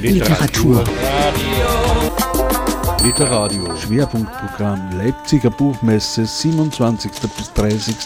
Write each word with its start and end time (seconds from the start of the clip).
Literatur. 0.00 0.82
Literadio. 3.04 3.76
Schwerpunktprogramm 3.76 4.96
Leipziger 4.96 5.50
Buchmesse 5.50 6.24
27. 6.24 7.10
bis 7.36 7.52
30. 7.52 7.96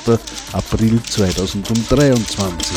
April 0.53 1.01
2023. 1.01 2.77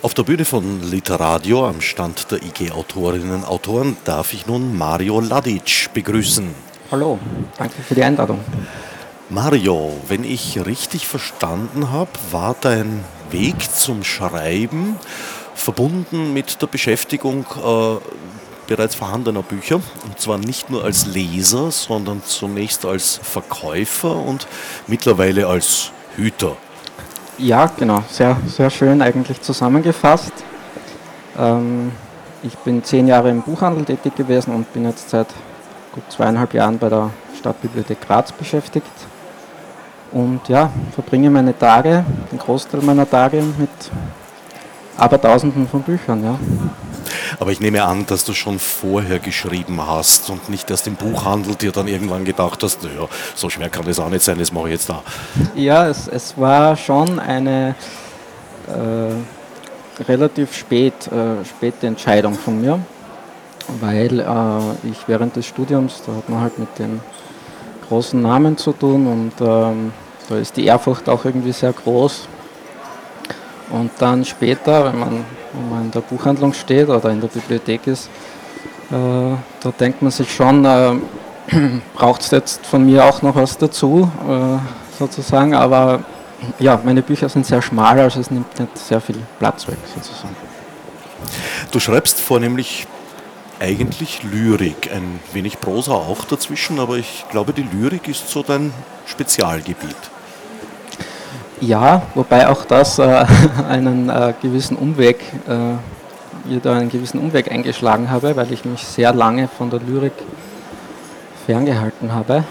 Auf 0.00 0.14
der 0.14 0.22
Bühne 0.22 0.46
von 0.46 0.82
Literadio 0.90 1.66
am 1.66 1.82
Stand 1.82 2.30
der 2.30 2.42
IG 2.42 2.70
Autorinnen 2.70 3.30
und 3.30 3.44
Autoren 3.44 3.98
darf 4.06 4.32
ich 4.32 4.46
nun 4.46 4.74
Mario 4.74 5.20
Ladic 5.20 5.90
begrüßen. 5.92 6.48
Hallo, 6.90 7.18
danke 7.58 7.82
für 7.82 7.94
die 7.94 8.04
Einladung. 8.04 8.40
Mario, 9.28 9.92
wenn 10.08 10.24
ich 10.24 10.64
richtig 10.64 11.06
verstanden 11.06 11.90
habe, 11.90 12.10
war 12.30 12.56
dein 12.58 13.04
Weg 13.34 13.68
zum 13.74 14.04
Schreiben 14.04 14.96
verbunden 15.56 16.32
mit 16.32 16.62
der 16.62 16.68
Beschäftigung 16.68 17.44
äh, 17.56 17.96
bereits 18.68 18.94
vorhandener 18.94 19.42
Bücher. 19.42 19.80
Und 20.04 20.20
zwar 20.20 20.38
nicht 20.38 20.70
nur 20.70 20.84
als 20.84 21.06
Leser, 21.06 21.72
sondern 21.72 22.22
zunächst 22.24 22.86
als 22.86 23.18
Verkäufer 23.20 24.14
und 24.14 24.46
mittlerweile 24.86 25.48
als 25.48 25.90
Hüter. 26.14 26.56
Ja, 27.36 27.68
genau, 27.76 28.04
sehr, 28.08 28.36
sehr 28.46 28.70
schön 28.70 29.02
eigentlich 29.02 29.42
zusammengefasst. 29.42 30.32
Ähm, 31.36 31.90
ich 32.44 32.54
bin 32.58 32.84
zehn 32.84 33.08
Jahre 33.08 33.30
im 33.30 33.42
Buchhandel 33.42 33.84
tätig 33.84 34.14
gewesen 34.14 34.54
und 34.54 34.72
bin 34.72 34.84
jetzt 34.84 35.10
seit 35.10 35.28
gut 35.92 36.04
zweieinhalb 36.08 36.54
Jahren 36.54 36.78
bei 36.78 36.88
der 36.88 37.10
Stadtbibliothek 37.36 38.00
Graz 38.00 38.30
beschäftigt. 38.30 38.86
Und 40.14 40.48
ja, 40.48 40.70
verbringe 40.94 41.28
meine 41.28 41.58
Tage, 41.58 42.04
den 42.30 42.38
Großteil 42.38 42.80
meiner 42.82 43.08
Tage 43.08 43.42
mit 43.58 43.68
Abertausenden 44.96 45.66
von 45.66 45.82
Büchern. 45.82 46.22
Ja. 46.22 46.38
Aber 47.40 47.50
ich 47.50 47.60
nehme 47.60 47.82
an, 47.82 48.06
dass 48.06 48.24
du 48.24 48.32
schon 48.32 48.60
vorher 48.60 49.18
geschrieben 49.18 49.80
hast 49.84 50.30
und 50.30 50.48
nicht 50.48 50.70
erst 50.70 50.86
im 50.86 50.94
Buchhandel 50.94 51.56
dir 51.56 51.72
dann 51.72 51.88
irgendwann 51.88 52.24
gedacht 52.24 52.62
hast, 52.62 52.84
naja, 52.84 53.08
so 53.34 53.50
schwer 53.50 53.68
kann 53.68 53.86
das 53.86 53.98
auch 53.98 54.08
nicht 54.08 54.22
sein, 54.22 54.38
das 54.38 54.52
mache 54.52 54.68
ich 54.68 54.74
jetzt 54.74 54.88
da. 54.88 55.02
Ja, 55.56 55.88
es, 55.88 56.06
es 56.06 56.38
war 56.38 56.76
schon 56.76 57.18
eine 57.18 57.74
äh, 58.68 60.02
relativ 60.04 60.54
spät, 60.54 60.94
äh, 61.08 61.44
späte 61.44 61.88
Entscheidung 61.88 62.34
von 62.34 62.60
mir, 62.60 62.78
weil 63.80 64.20
äh, 64.20 64.88
ich 64.88 65.08
während 65.08 65.34
des 65.34 65.46
Studiums, 65.46 66.02
da 66.06 66.14
hat 66.14 66.28
man 66.28 66.40
halt 66.40 66.56
mit 66.60 66.78
den 66.78 67.00
großen 67.88 68.22
Namen 68.22 68.56
zu 68.56 68.72
tun 68.72 69.06
und 69.08 69.32
ähm, 69.40 69.92
da 70.28 70.36
ist 70.36 70.56
die 70.56 70.66
Ehrfurcht 70.66 71.08
auch 71.08 71.24
irgendwie 71.24 71.52
sehr 71.52 71.72
groß. 71.72 72.28
Und 73.70 73.90
dann 73.98 74.24
später, 74.24 74.84
wenn 74.86 74.98
man, 74.98 75.24
wenn 75.52 75.70
man 75.70 75.84
in 75.86 75.90
der 75.90 76.00
Buchhandlung 76.00 76.52
steht 76.52 76.88
oder 76.88 77.10
in 77.10 77.20
der 77.20 77.28
Bibliothek 77.28 77.86
ist, 77.86 78.08
äh, 78.90 78.92
da 78.92 79.70
denkt 79.78 80.02
man 80.02 80.10
sich 80.10 80.32
schon, 80.32 80.64
äh, 80.64 80.94
braucht 81.94 82.22
es 82.22 82.30
jetzt 82.30 82.66
von 82.66 82.84
mir 82.84 83.04
auch 83.04 83.22
noch 83.22 83.34
was 83.34 83.58
dazu, 83.58 84.10
äh, 84.28 84.58
sozusagen. 84.98 85.54
Aber 85.54 86.04
ja, 86.58 86.80
meine 86.84 87.02
Bücher 87.02 87.28
sind 87.28 87.46
sehr 87.46 87.62
schmal, 87.62 87.98
also 88.00 88.20
es 88.20 88.30
nimmt 88.30 88.58
nicht 88.58 88.78
sehr 88.78 89.00
viel 89.00 89.16
Platz 89.38 89.66
weg, 89.66 89.78
sozusagen. 89.94 90.36
Du 91.70 91.80
schreibst 91.80 92.20
vornehmlich 92.20 92.86
eigentlich 93.60 94.22
Lyrik, 94.24 94.90
ein 94.92 95.20
wenig 95.32 95.60
Prosa 95.60 95.92
auch 95.92 96.24
dazwischen, 96.24 96.78
aber 96.78 96.96
ich 96.96 97.24
glaube, 97.30 97.52
die 97.52 97.62
Lyrik 97.62 98.08
ist 98.08 98.28
so 98.28 98.42
dein 98.42 98.72
Spezialgebiet. 99.06 99.96
Ja, 101.60 102.02
wobei 102.14 102.48
auch 102.48 102.64
das 102.64 102.98
äh, 102.98 103.24
einen 103.68 104.08
äh, 104.08 104.34
gewissen 104.42 104.76
Umweg, 104.76 105.20
äh, 105.48 106.58
da 106.62 106.74
einen 106.74 106.90
gewissen 106.90 107.20
Umweg 107.20 107.50
eingeschlagen 107.50 108.10
habe, 108.10 108.36
weil 108.36 108.52
ich 108.52 108.64
mich 108.64 108.84
sehr 108.84 109.14
lange 109.14 109.48
von 109.48 109.70
der 109.70 109.80
Lyrik 109.80 110.12
ferngehalten 111.46 112.12
habe. 112.12 112.44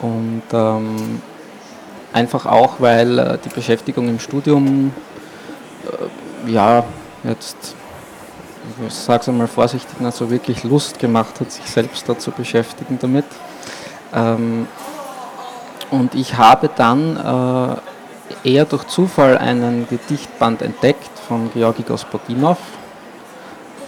Und 0.00 0.42
ähm, 0.52 1.20
einfach 2.12 2.46
auch, 2.46 2.74
weil 2.78 3.18
äh, 3.18 3.38
die 3.44 3.48
Beschäftigung 3.48 4.08
im 4.08 4.18
Studium, 4.18 4.92
äh, 6.46 6.50
ja, 6.50 6.84
jetzt, 7.24 7.74
ich 8.86 8.94
sage 8.94 9.20
es 9.20 9.28
einmal 9.28 9.48
vorsichtig, 9.48 9.98
nicht 10.00 10.16
so 10.16 10.30
wirklich 10.30 10.62
Lust 10.64 10.98
gemacht 10.98 11.40
hat, 11.40 11.50
sich 11.50 11.66
selbst 11.66 12.08
da 12.08 12.18
zu 12.18 12.30
beschäftigen 12.30 12.98
damit. 13.00 13.26
Ähm, 14.14 14.66
und 15.90 16.14
ich 16.14 16.36
habe 16.36 16.70
dann 16.74 17.16
äh, 17.16 17.89
eher 18.44 18.64
durch 18.64 18.86
Zufall 18.86 19.38
einen 19.38 19.86
Gedichtband 19.88 20.62
entdeckt 20.62 21.10
von 21.28 21.50
Georgi 21.52 21.82
Gospodinov, 21.82 22.58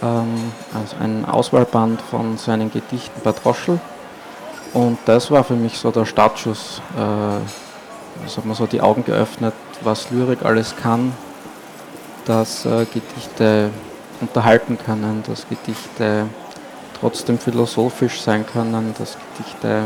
ähm, 0.01 0.51
also 0.73 0.95
ein 0.99 1.25
Auswahlband 1.25 2.01
von 2.01 2.37
seinen 2.37 2.71
Gedichten 2.71 3.21
Badroschel. 3.23 3.79
Und 4.73 4.97
das 5.05 5.29
war 5.29 5.43
für 5.43 5.55
mich 5.55 5.77
so 5.77 5.91
der 5.91 6.05
Startschuss. 6.05 6.81
Äh, 6.95 7.41
das 8.23 8.37
hat 8.37 8.45
mir 8.45 8.55
so 8.55 8.65
die 8.65 8.81
Augen 8.81 9.03
geöffnet, 9.03 9.53
was 9.81 10.09
Lyrik 10.11 10.43
alles 10.43 10.75
kann, 10.75 11.13
dass 12.25 12.65
äh, 12.65 12.85
Gedichte 12.85 13.69
unterhalten 14.21 14.77
können, 14.77 15.23
dass 15.27 15.47
Gedichte 15.49 16.27
trotzdem 16.99 17.37
philosophisch 17.37 18.21
sein 18.21 18.45
können, 18.45 18.93
dass 18.97 19.17
Gedichte 19.35 19.83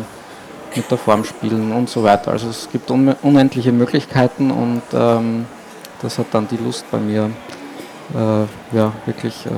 mit 0.76 0.90
der 0.90 0.98
Form 0.98 1.24
spielen 1.24 1.72
und 1.72 1.90
so 1.90 2.04
weiter. 2.04 2.32
Also 2.32 2.50
es 2.50 2.70
gibt 2.72 2.90
unendliche 2.92 3.72
Möglichkeiten 3.72 4.52
und 4.52 4.82
ähm, 4.94 5.46
das 6.02 6.20
hat 6.20 6.28
dann 6.32 6.48
die 6.48 6.58
Lust 6.58 6.90
bei 6.92 7.00
mir 7.00 7.32
äh, 8.14 8.76
ja, 8.76 8.94
wirklich 9.06 9.46
äh, 9.46 9.50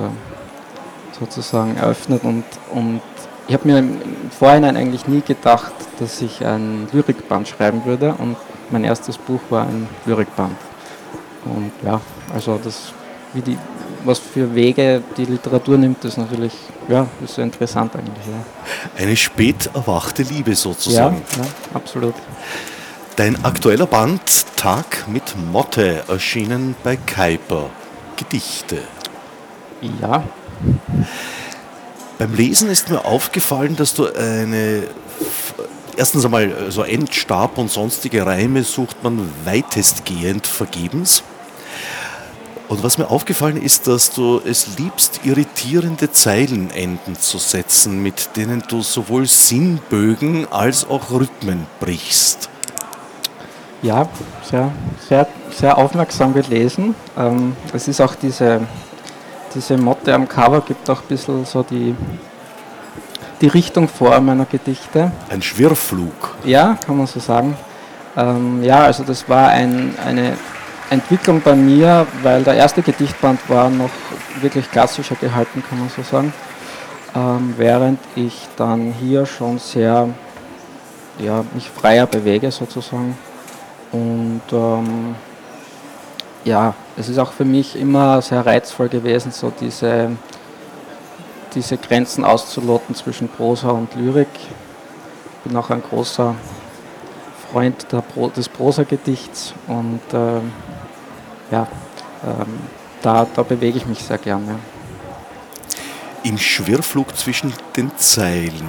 sozusagen 1.19 1.75
eröffnet 1.78 2.24
und, 2.24 2.46
und 2.72 3.02
ich 3.48 3.53
habe 3.56 3.68
mir 3.68 3.80
im 3.80 3.98
Vorhinein 4.30 4.78
eigentlich 4.78 5.08
nie 5.08 5.22
gedacht, 5.22 5.74
dass 6.00 6.22
ich 6.22 6.46
ein 6.46 6.88
Lyrikband 6.92 7.48
schreiben 7.48 7.84
würde 7.84 8.14
und 8.18 8.38
mein 8.69 8.84
erstes 8.84 9.18
Buch 9.18 9.42
war 9.50 9.64
ein 9.64 9.88
Lyrikband. 10.06 10.56
Und 11.46 11.72
ja, 11.84 12.00
also 12.34 12.59
das, 12.64 12.94
wie 13.34 13.42
die, 13.42 13.58
was 14.04 14.20
für 14.20 14.54
Wege 14.56 15.02
die 15.18 15.26
Literatur 15.26 15.78
nimmt, 15.78 16.04
ist 16.06 16.18
natürlich 16.18 16.54
ja, 16.88 17.08
ist 17.24 17.36
sehr 17.36 17.44
interessant 17.44 17.96
eigentlich. 17.96 18.26
Ja. 18.26 19.04
Eine 19.04 19.16
spät 19.16 19.70
erwachte 19.74 20.24
Liebe 20.24 20.56
sozusagen. 20.56 21.22
Ja, 21.38 21.44
ja, 21.44 21.50
absolut. 21.74 22.16
Dein 23.16 23.44
aktueller 23.44 23.86
Band 23.86 24.22
Tag 24.56 25.06
mit 25.08 25.36
Motte 25.52 26.04
erschienen 26.08 26.76
bei 26.84 26.96
Kuiper. 26.96 27.70
Gedichte. 28.16 28.80
Ja. 30.02 30.24
Beim 32.18 32.34
Lesen 32.34 32.70
ist 32.70 32.90
mir 32.90 33.06
aufgefallen, 33.06 33.76
dass 33.78 33.94
du 33.94 34.08
eine 34.08 34.84
erstens 35.96 36.26
einmal 36.26 36.72
so 36.72 36.84
Endstab 36.84 37.58
und 37.58 37.70
sonstige 37.70 38.26
Reime 38.26 38.64
sucht 38.64 39.04
man 39.04 39.30
weitestgehend 39.46 40.48
vergebens. 40.48 41.24
Und 42.69 42.84
was 42.84 43.00
mir 43.00 43.09
aufgefallen 43.09 43.59
ist, 43.59 43.88
dass 43.88 44.12
du 44.12 44.40
es 44.46 44.78
liebst, 44.78 45.22
irritierende 45.24 46.12
Zeilenenden 46.12 47.16
zu 47.16 47.40
setzen, 47.40 48.03
mit 48.03 48.38
denen 48.38 48.63
du 48.68 48.84
sowohl 48.84 49.25
Sinnbögen 49.25 50.47
als 50.52 50.88
auch 50.88 51.09
Rhythmen 51.09 51.66
brichst. 51.80 52.47
Ja, 53.81 54.07
sehr, 54.44 54.72
sehr, 55.07 55.28
sehr 55.50 55.80
aufmerksam 55.80 56.31
gelesen. 56.31 56.94
Ähm, 57.18 57.56
es 57.74 57.88
ist 57.88 58.02
auch 58.02 58.13
diese, 58.13 58.62
diese 59.56 59.75
Motte 59.75 60.13
am 60.13 60.28
Cover, 60.28 60.62
gibt 60.62 60.88
auch 60.92 61.01
ein 61.01 61.07
bisschen 61.07 61.45
so 61.45 61.63
die, 61.63 61.95
die 63.42 63.48
Richtung 63.48 63.88
vor 63.88 64.19
meiner 64.19 64.45
Gedichte. 64.45 65.12
Ein 65.30 65.42
Schwirrflug. 65.42 66.36
Ja, 66.44 66.77
kann 66.86 66.98
man 66.98 67.07
so 67.07 67.19
sagen. 67.19 67.57
Ähm, 68.16 68.62
ja, 68.62 68.83
also 68.83 69.04
das 69.04 69.27
war 69.27 69.48
ein, 69.48 69.95
eine 70.06 70.38
Entwicklung 70.89 71.41
bei 71.41 71.56
mir, 71.56 72.07
weil 72.24 72.44
der 72.44 72.56
erste 72.56 72.81
Gedichtband 72.81 73.47
war 73.50 73.69
noch 73.69 73.89
wirklich 74.41 74.69
klassischer 74.71 75.15
gehalten, 75.15 75.63
kann 75.68 75.80
man 75.80 75.89
so 75.89 76.01
sagen. 76.01 76.33
Ähm, 77.15 77.53
während 77.57 78.00
ich 78.15 78.47
dann 78.56 78.94
hier 78.94 79.25
schon 79.25 79.59
sehr 79.59 80.09
ja, 81.19 81.44
mich 81.53 81.69
freier 81.69 82.07
bewege 82.07 82.51
sozusagen. 82.51 83.18
Und 83.91 84.41
ähm, 84.51 85.15
ja, 86.44 86.74
es 86.97 87.09
ist 87.09 87.18
auch 87.18 87.31
für 87.31 87.45
mich 87.45 87.75
immer 87.75 88.21
sehr 88.21 88.45
reizvoll 88.45 88.89
gewesen, 88.89 89.31
so 89.31 89.51
diese, 89.59 90.12
diese 91.53 91.77
Grenzen 91.77 92.24
auszuloten 92.24 92.95
zwischen 92.95 93.27
Prosa 93.27 93.69
und 93.69 93.94
Lyrik. 93.95 94.27
Ich 94.33 95.50
bin 95.50 95.57
auch 95.57 95.69
ein 95.69 95.81
großer 95.81 96.35
Freund 97.51 97.88
Pro, 98.13 98.30
des 98.30 98.47
Prosa-Gedichts 98.47 99.53
und 99.68 100.01
äh, 100.13 100.39
ja, 101.51 101.68
ähm, 102.24 102.60
da, 103.01 103.25
da 103.34 103.44
bewege 103.44 103.78
ich 103.78 103.86
mich 103.86 104.00
sehr 104.00 104.18
gerne. 104.18 104.60
Im 106.24 106.38
Schwirrflug 106.38 107.16
zwischen 107.16 107.54
den 107.78 107.92
Zeilen. 107.98 108.68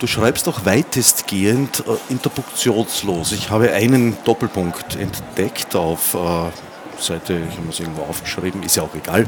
Du 0.00 0.06
schreibst 0.08 0.48
auch 0.48 0.66
weitestgehend 0.66 1.84
äh, 1.86 2.12
interpunktionslos. 2.12 3.32
Ich 3.32 3.50
habe 3.50 3.72
einen 3.72 4.16
Doppelpunkt 4.24 4.96
entdeckt 4.96 5.76
auf 5.76 6.14
äh, 6.14 6.50
Seite, 6.98 7.40
ich 7.48 7.56
habe 7.56 7.68
es 7.68 7.80
irgendwo 7.80 8.02
aufgeschrieben, 8.02 8.62
ist 8.62 8.76
ja 8.76 8.82
auch 8.82 8.94
egal. 8.94 9.26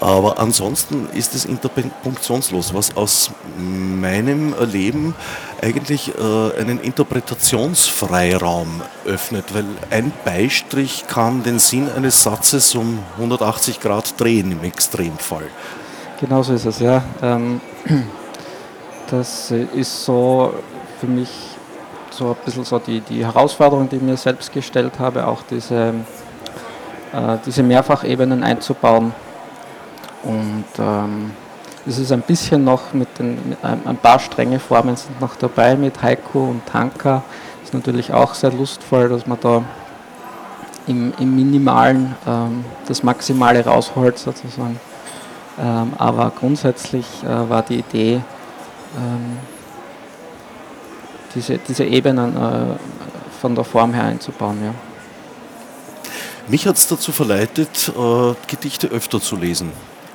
Aber 0.00 0.38
ansonsten 0.38 1.08
ist 1.14 1.34
es 1.34 1.44
interpunktionslos, 1.44 2.74
was 2.74 2.96
aus 2.96 3.30
meinem 3.56 4.52
Erleben 4.52 5.14
eigentlich 5.62 6.12
äh, 6.18 6.60
einen 6.60 6.80
Interpretationsfreiraum 6.80 8.82
öffnet, 9.04 9.54
weil 9.54 9.64
ein 9.90 10.12
Beistrich 10.24 11.04
kann 11.06 11.44
den 11.44 11.60
Sinn 11.60 11.88
eines 11.94 12.22
Satzes 12.22 12.74
um 12.74 12.98
180 13.16 13.80
Grad 13.80 14.20
drehen 14.20 14.50
im 14.50 14.64
Extremfall. 14.64 15.46
Genauso 16.20 16.54
ist 16.54 16.64
es, 16.64 16.80
ja. 16.80 17.04
Ähm, 17.22 17.60
das 19.10 19.50
ist 19.50 20.04
so 20.04 20.52
für 21.00 21.06
mich 21.06 21.30
so 22.10 22.30
ein 22.30 22.36
bisschen 22.44 22.64
so 22.64 22.78
die, 22.78 23.00
die 23.00 23.24
Herausforderung, 23.24 23.88
die 23.88 23.96
ich 23.96 24.02
mir 24.02 24.16
selbst 24.16 24.52
gestellt 24.52 24.98
habe, 24.98 25.26
auch 25.26 25.42
diese, 25.48 25.74
äh, 25.74 25.92
diese 27.44 27.62
Mehrfachebenen 27.62 28.42
einzubauen. 28.42 29.12
Und 30.22 30.64
ähm, 30.78 31.32
es 31.86 31.98
ist 31.98 32.12
ein 32.12 32.22
bisschen 32.22 32.64
noch 32.64 32.92
mit, 32.92 33.18
den, 33.18 33.48
mit 33.48 33.64
ein, 33.64 33.80
ein, 33.86 33.96
paar 33.96 34.18
strenge 34.18 34.58
Formen 34.60 34.96
sind 34.96 35.20
noch 35.20 35.34
dabei 35.36 35.76
mit 35.76 36.00
Haiku 36.00 36.50
und 36.50 36.64
Tanka. 36.66 37.22
Ist 37.64 37.74
natürlich 37.74 38.12
auch 38.12 38.34
sehr 38.34 38.52
lustvoll, 38.52 39.08
dass 39.08 39.26
man 39.26 39.38
da 39.40 39.62
im, 40.86 41.12
im 41.18 41.34
Minimalen 41.36 42.14
ähm, 42.26 42.64
das 42.86 43.02
Maximale 43.02 43.64
rausholt 43.64 44.18
sozusagen. 44.18 44.78
Ähm, 45.60 45.92
aber 45.98 46.32
grundsätzlich 46.38 47.06
äh, 47.24 47.50
war 47.50 47.62
die 47.62 47.80
Idee, 47.80 48.22
ähm, 48.96 49.38
diese, 51.34 51.58
diese 51.58 51.84
Ebenen 51.84 52.36
äh, 52.36 52.76
von 53.40 53.54
der 53.54 53.64
Form 53.64 53.92
her 53.92 54.04
einzubauen. 54.04 54.58
Ja. 54.64 54.91
Mich 56.48 56.66
hat 56.66 56.76
es 56.76 56.88
dazu 56.88 57.12
verleitet, 57.12 57.92
äh, 57.96 58.34
Gedichte 58.48 58.88
öfter 58.88 59.20
zu 59.20 59.36
lesen. 59.36 59.70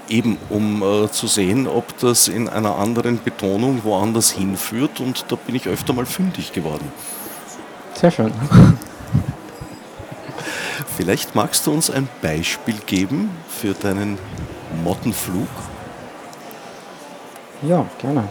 Eben 0.09 0.37
um 0.49 0.83
äh, 0.83 1.11
zu 1.11 1.27
sehen, 1.27 1.67
ob 1.67 1.97
das 1.99 2.27
in 2.27 2.47
einer 2.49 2.77
anderen 2.77 3.21
Betonung 3.23 3.83
woanders 3.83 4.31
hinführt. 4.31 4.99
Und 4.99 5.25
da 5.29 5.35
bin 5.35 5.55
ich 5.55 5.67
öfter 5.67 5.93
mal 5.93 6.05
fündig 6.05 6.53
geworden. 6.53 6.91
Sehr 7.93 8.11
schön. 8.11 8.31
Vielleicht 10.97 11.35
magst 11.35 11.65
du 11.67 11.71
uns 11.71 11.89
ein 11.89 12.07
Beispiel 12.21 12.75
geben 12.85 13.29
für 13.47 13.73
deinen 13.73 14.17
Mottenflug? 14.83 15.47
Ja, 17.61 17.85
gerne. 17.99 18.27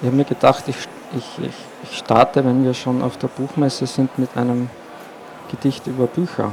Ich 0.00 0.06
habe 0.06 0.16
mir 0.16 0.24
gedacht, 0.24 0.64
ich, 0.68 0.76
ich, 1.16 1.50
ich 1.82 1.96
starte, 1.96 2.44
wenn 2.44 2.64
wir 2.64 2.74
schon 2.74 3.02
auf 3.02 3.16
der 3.16 3.28
Buchmesse 3.28 3.86
sind, 3.86 4.18
mit 4.18 4.36
einem 4.36 4.68
Gedicht 5.50 5.86
über 5.86 6.06
Bücher. 6.06 6.52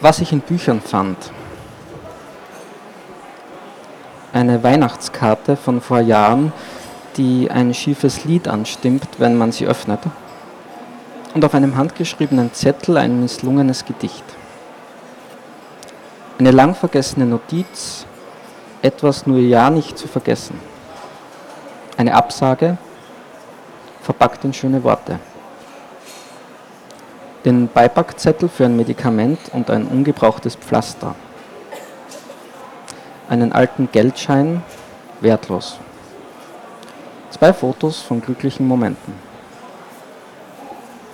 Was 0.00 0.20
ich 0.20 0.32
in 0.32 0.40
Büchern 0.40 0.80
fand. 0.80 1.16
Eine 4.32 4.62
Weihnachtskarte 4.62 5.56
von 5.56 5.80
vor 5.80 6.00
Jahren, 6.00 6.52
die 7.16 7.50
ein 7.50 7.74
schiefes 7.74 8.24
Lied 8.24 8.46
anstimmt, 8.46 9.08
wenn 9.18 9.36
man 9.36 9.50
sie 9.50 9.66
öffnet. 9.66 10.00
Und 11.34 11.44
auf 11.44 11.54
einem 11.54 11.76
handgeschriebenen 11.76 12.52
Zettel 12.54 12.96
ein 12.96 13.20
misslungenes 13.20 13.84
Gedicht. 13.84 14.24
Eine 16.38 16.50
lang 16.50 16.74
vergessene 16.74 17.26
Notiz, 17.26 18.06
etwas 18.80 19.26
nur 19.26 19.38
ja 19.38 19.70
nicht 19.70 19.98
zu 19.98 20.08
vergessen. 20.08 20.58
Eine 21.96 22.14
Absage, 22.14 22.78
verpackt 24.00 24.44
in 24.44 24.52
schöne 24.52 24.82
Worte. 24.82 25.18
Den 27.44 27.68
Beipackzettel 27.68 28.48
für 28.48 28.64
ein 28.64 28.76
Medikament 28.76 29.38
und 29.52 29.70
ein 29.70 29.86
ungebrauchtes 29.86 30.56
Pflaster. 30.56 31.14
Einen 33.28 33.52
alten 33.52 33.90
Geldschein, 33.92 34.62
wertlos. 35.20 35.78
Zwei 37.30 37.52
Fotos 37.52 38.00
von 38.00 38.20
glücklichen 38.20 38.66
Momenten. 38.66 39.14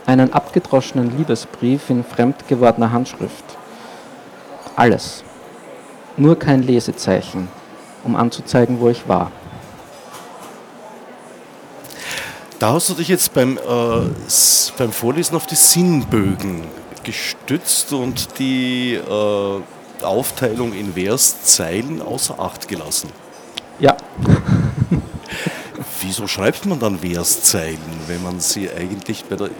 Einen 0.06 0.32
abgedroschenen 0.32 1.18
Liebesbrief 1.18 1.90
in 1.90 2.04
fremd 2.04 2.46
gewordener 2.48 2.92
Handschrift 2.92 3.58
alles. 4.78 5.24
Nur 6.16 6.38
kein 6.38 6.62
Lesezeichen, 6.62 7.48
um 8.04 8.16
anzuzeigen, 8.16 8.80
wo 8.80 8.88
ich 8.88 9.08
war. 9.08 9.32
Da 12.58 12.72
hast 12.72 12.88
du 12.88 12.94
dich 12.94 13.08
jetzt 13.08 13.34
beim, 13.34 13.56
äh, 13.56 13.60
beim 14.78 14.92
Vorlesen 14.92 15.36
auf 15.36 15.46
die 15.46 15.54
Sinnbögen 15.54 16.64
gestützt 17.04 17.92
und 17.92 18.38
die 18.38 18.94
äh, 18.94 20.04
Aufteilung 20.04 20.72
in 20.72 20.94
Verszeilen 20.94 22.02
außer 22.02 22.38
Acht 22.40 22.66
gelassen. 22.66 23.10
Ja. 23.78 23.96
Wieso 26.00 26.26
schreibt 26.26 26.66
man 26.66 26.80
dann 26.80 26.98
Verszeilen, 26.98 27.78
wenn 28.08 28.22
man 28.22 28.40
sie 28.40 28.68
eigentlich 28.70 29.24
bei 29.24 29.36
der, 29.36 29.50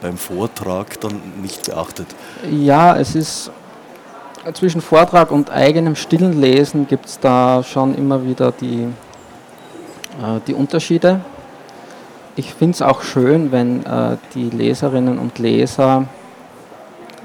beim 0.00 0.16
Vortrag 0.16 1.00
dann 1.00 1.20
nicht 1.40 1.66
beachtet? 1.66 2.08
Ja, 2.50 2.96
es 2.96 3.14
ist 3.14 3.50
zwischen 4.52 4.80
Vortrag 4.80 5.30
und 5.30 5.50
eigenem 5.50 5.96
stillen 5.96 6.40
Lesen 6.40 6.86
gibt 6.86 7.06
es 7.06 7.18
da 7.18 7.62
schon 7.62 7.94
immer 7.94 8.24
wieder 8.26 8.52
die, 8.52 8.84
äh, 10.20 10.40
die 10.46 10.54
Unterschiede. 10.54 11.20
Ich 12.36 12.52
finde 12.52 12.74
es 12.74 12.82
auch 12.82 13.02
schön, 13.02 13.52
wenn 13.52 13.86
äh, 13.86 14.16
die 14.34 14.50
Leserinnen 14.50 15.18
und 15.18 15.38
Leser 15.38 16.06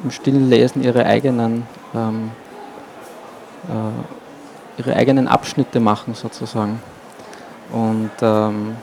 im 0.03 0.11
stillen 0.11 0.49
Lesen 0.49 0.83
ihre 0.83 1.05
eigenen, 1.05 1.67
ähm, 1.93 2.31
äh, 3.67 4.79
ihre 4.79 4.95
eigenen 4.95 5.27
Abschnitte 5.27 5.79
machen 5.79 6.13
sozusagen. 6.13 6.79
Und 7.71 8.11
ähm, 8.21 8.75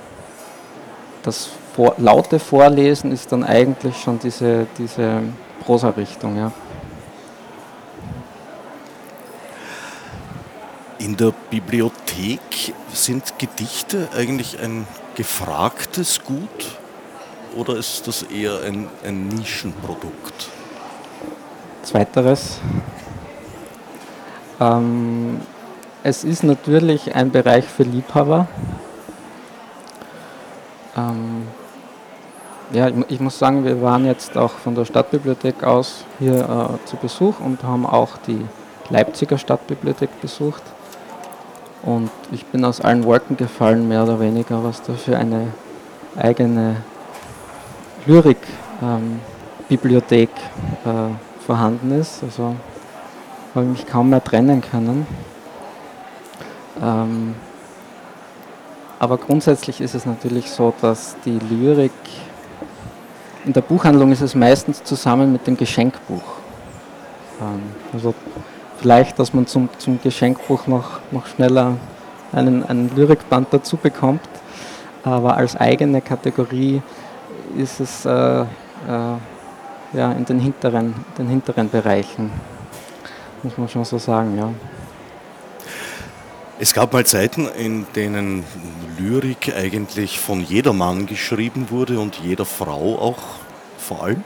das 1.22 1.48
vor, 1.74 1.94
laute 1.96 2.38
Vorlesen 2.38 3.12
ist 3.12 3.32
dann 3.32 3.44
eigentlich 3.44 3.96
schon 3.96 4.18
diese, 4.18 4.66
diese 4.78 5.22
Prosa-Richtung. 5.64 6.36
Ja. 6.36 6.52
In 11.06 11.16
der 11.16 11.32
Bibliothek 11.50 12.74
sind 12.92 13.38
Gedichte 13.38 14.08
eigentlich 14.12 14.58
ein 14.58 14.88
gefragtes 15.14 16.24
Gut 16.24 16.80
oder 17.56 17.76
ist 17.76 18.08
das 18.08 18.24
eher 18.24 18.62
ein, 18.62 18.88
ein 19.04 19.28
Nischenprodukt? 19.28 20.50
Zweiteres. 21.84 22.58
Ähm, 24.58 25.42
es 26.02 26.24
ist 26.24 26.42
natürlich 26.42 27.14
ein 27.14 27.30
Bereich 27.30 27.66
für 27.66 27.84
Liebhaber. 27.84 28.48
Ähm, 30.96 31.46
ja, 32.72 32.88
ich, 32.88 32.96
ich, 33.06 33.20
muss 33.20 33.38
sagen, 33.38 33.64
wir 33.64 33.80
waren 33.80 34.06
jetzt 34.06 34.36
auch 34.36 34.50
von 34.50 34.74
der 34.74 34.84
Stadtbibliothek 34.84 35.62
aus 35.62 36.04
hier 36.18 36.40
äh, 36.82 36.84
zu 36.88 36.96
Besuch 36.96 37.38
und 37.38 37.62
haben 37.62 37.86
auch 37.86 38.16
die 38.26 38.44
Leipziger 38.90 39.38
Stadtbibliothek 39.38 40.20
besucht. 40.20 40.64
Und 41.86 42.10
ich 42.32 42.44
bin 42.46 42.64
aus 42.64 42.80
allen 42.80 43.04
Wolken 43.04 43.36
gefallen, 43.36 43.86
mehr 43.86 44.02
oder 44.02 44.18
weniger, 44.18 44.64
was 44.64 44.82
da 44.82 44.94
für 44.94 45.16
eine 45.16 45.52
eigene 46.16 46.78
Lyrik-Bibliothek 48.06 50.30
ähm, 50.84 50.92
äh, 50.92 51.10
vorhanden 51.46 51.92
ist. 51.92 52.24
Also 52.24 52.56
habe 53.54 53.66
ich 53.66 53.70
mich 53.70 53.86
kaum 53.86 54.10
mehr 54.10 54.24
trennen 54.24 54.62
können. 54.62 55.06
Ähm, 56.82 57.36
aber 58.98 59.18
grundsätzlich 59.18 59.80
ist 59.80 59.94
es 59.94 60.06
natürlich 60.06 60.50
so, 60.50 60.74
dass 60.80 61.14
die 61.24 61.38
Lyrik 61.38 61.92
in 63.44 63.52
der 63.52 63.60
Buchhandlung 63.60 64.10
ist 64.10 64.22
es 64.22 64.34
meistens 64.34 64.82
zusammen 64.82 65.32
mit 65.32 65.46
dem 65.46 65.56
Geschenkbuch. 65.56 66.24
Ähm, 67.40 67.62
also 67.92 68.12
vielleicht, 68.80 69.18
dass 69.18 69.32
man 69.32 69.46
zum, 69.46 69.68
zum 69.78 70.00
Geschenkbuch 70.02 70.66
noch, 70.66 71.00
noch 71.10 71.26
schneller 71.26 71.76
einen, 72.32 72.64
einen 72.64 72.94
Lyrikband 72.94 73.48
dazu 73.52 73.76
bekommt. 73.76 74.20
Aber 75.04 75.36
als 75.36 75.56
eigene 75.56 76.00
Kategorie 76.00 76.82
ist 77.56 77.80
es 77.80 78.04
äh, 78.04 78.10
äh, 78.40 78.44
ja, 79.92 80.12
in 80.12 80.24
den 80.24 80.40
hinteren, 80.40 80.94
den 81.16 81.28
hinteren 81.28 81.70
Bereichen, 81.70 82.30
muss 83.42 83.56
man 83.56 83.68
schon 83.68 83.84
so 83.84 83.98
sagen, 83.98 84.36
ja. 84.36 84.52
Es 86.58 86.72
gab 86.72 86.92
mal 86.92 87.04
Zeiten, 87.04 87.46
in 87.48 87.86
denen 87.94 88.42
Lyrik 88.98 89.54
eigentlich 89.54 90.18
von 90.18 90.40
jedermann 90.40 91.06
geschrieben 91.06 91.66
wurde 91.70 92.00
und 92.00 92.16
jeder 92.16 92.46
Frau 92.46 92.98
auch 92.98 93.18
vor 93.78 94.04
allem. 94.04 94.24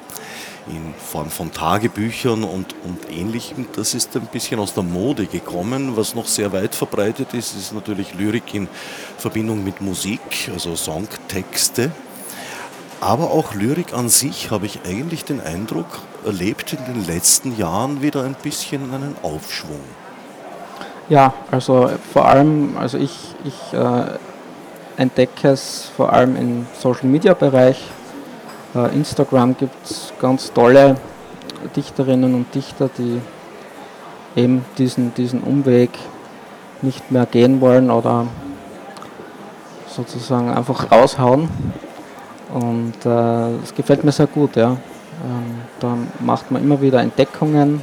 In 0.67 0.95
Form 0.95 1.31
von 1.31 1.52
Tagebüchern 1.52 2.45
und, 2.45 2.75
und 2.85 3.11
ähnlichem. 3.11 3.67
Das 3.76 3.95
ist 3.95 4.17
ein 4.17 4.26
bisschen 4.26 4.61
aus 4.61 4.75
der 4.75 4.83
Mode 4.83 5.26
gekommen. 5.26 5.97
Was 5.97 6.14
noch 6.14 6.26
sehr 6.26 6.52
weit 6.52 6.75
verbreitet 6.75 7.35
ist, 7.35 7.57
ist 7.57 7.73
natürlich 7.73 8.14
Lyrik 8.14 8.55
in 8.55 8.69
Verbindung 9.19 9.64
mit 9.64 9.81
Musik, 9.81 10.50
also 10.52 10.76
Songtexte. 10.76 11.90
Aber 13.00 13.31
auch 13.31 13.55
Lyrik 13.55 13.95
an 13.95 14.09
sich 14.09 14.50
habe 14.50 14.67
ich 14.67 14.81
eigentlich 14.87 15.25
den 15.25 15.40
Eindruck, 15.40 15.87
erlebt 16.25 16.75
in 16.75 16.85
den 16.85 17.07
letzten 17.07 17.57
Jahren 17.57 18.02
wieder 18.02 18.25
ein 18.25 18.35
bisschen 18.35 18.93
einen 18.93 19.17
Aufschwung. 19.23 19.81
Ja, 21.09 21.33
also 21.50 21.90
vor 22.12 22.26
allem, 22.26 22.76
also 22.76 22.99
ich, 22.99 23.35
ich 23.45 23.73
äh, 23.73 24.19
entdecke 24.97 25.49
es 25.49 25.90
vor 25.97 26.12
allem 26.12 26.37
im 26.37 26.67
Social 26.79 27.07
Media 27.07 27.33
Bereich. 27.35 27.83
Äh, 28.75 28.95
Instagram 28.95 29.57
gibt 29.57 29.85
es 29.85 30.12
ganz 30.21 30.53
tolle 30.53 30.97
Dichterinnen 31.75 32.35
und 32.35 32.55
Dichter, 32.55 32.89
die 32.97 33.21
eben 34.37 34.65
diesen, 34.79 35.12
diesen 35.15 35.43
Umweg 35.43 35.91
nicht 36.83 37.11
mehr 37.11 37.27
gehen 37.27 37.61
wollen 37.61 37.91
oder 37.91 38.27
sozusagen 39.89 40.50
einfach 40.50 40.91
raushauen. 40.91 41.49
Und 42.53 43.05
äh, 43.05 43.57
es 43.62 43.75
gefällt 43.75 44.05
mir 44.05 44.12
sehr 44.12 44.27
gut, 44.27 44.57
ja. 44.57 44.71
Ähm, 44.71 45.61
da 45.81 45.97
macht 46.21 46.50
man 46.50 46.62
immer 46.62 46.81
wieder 46.81 47.00
Entdeckungen 47.00 47.83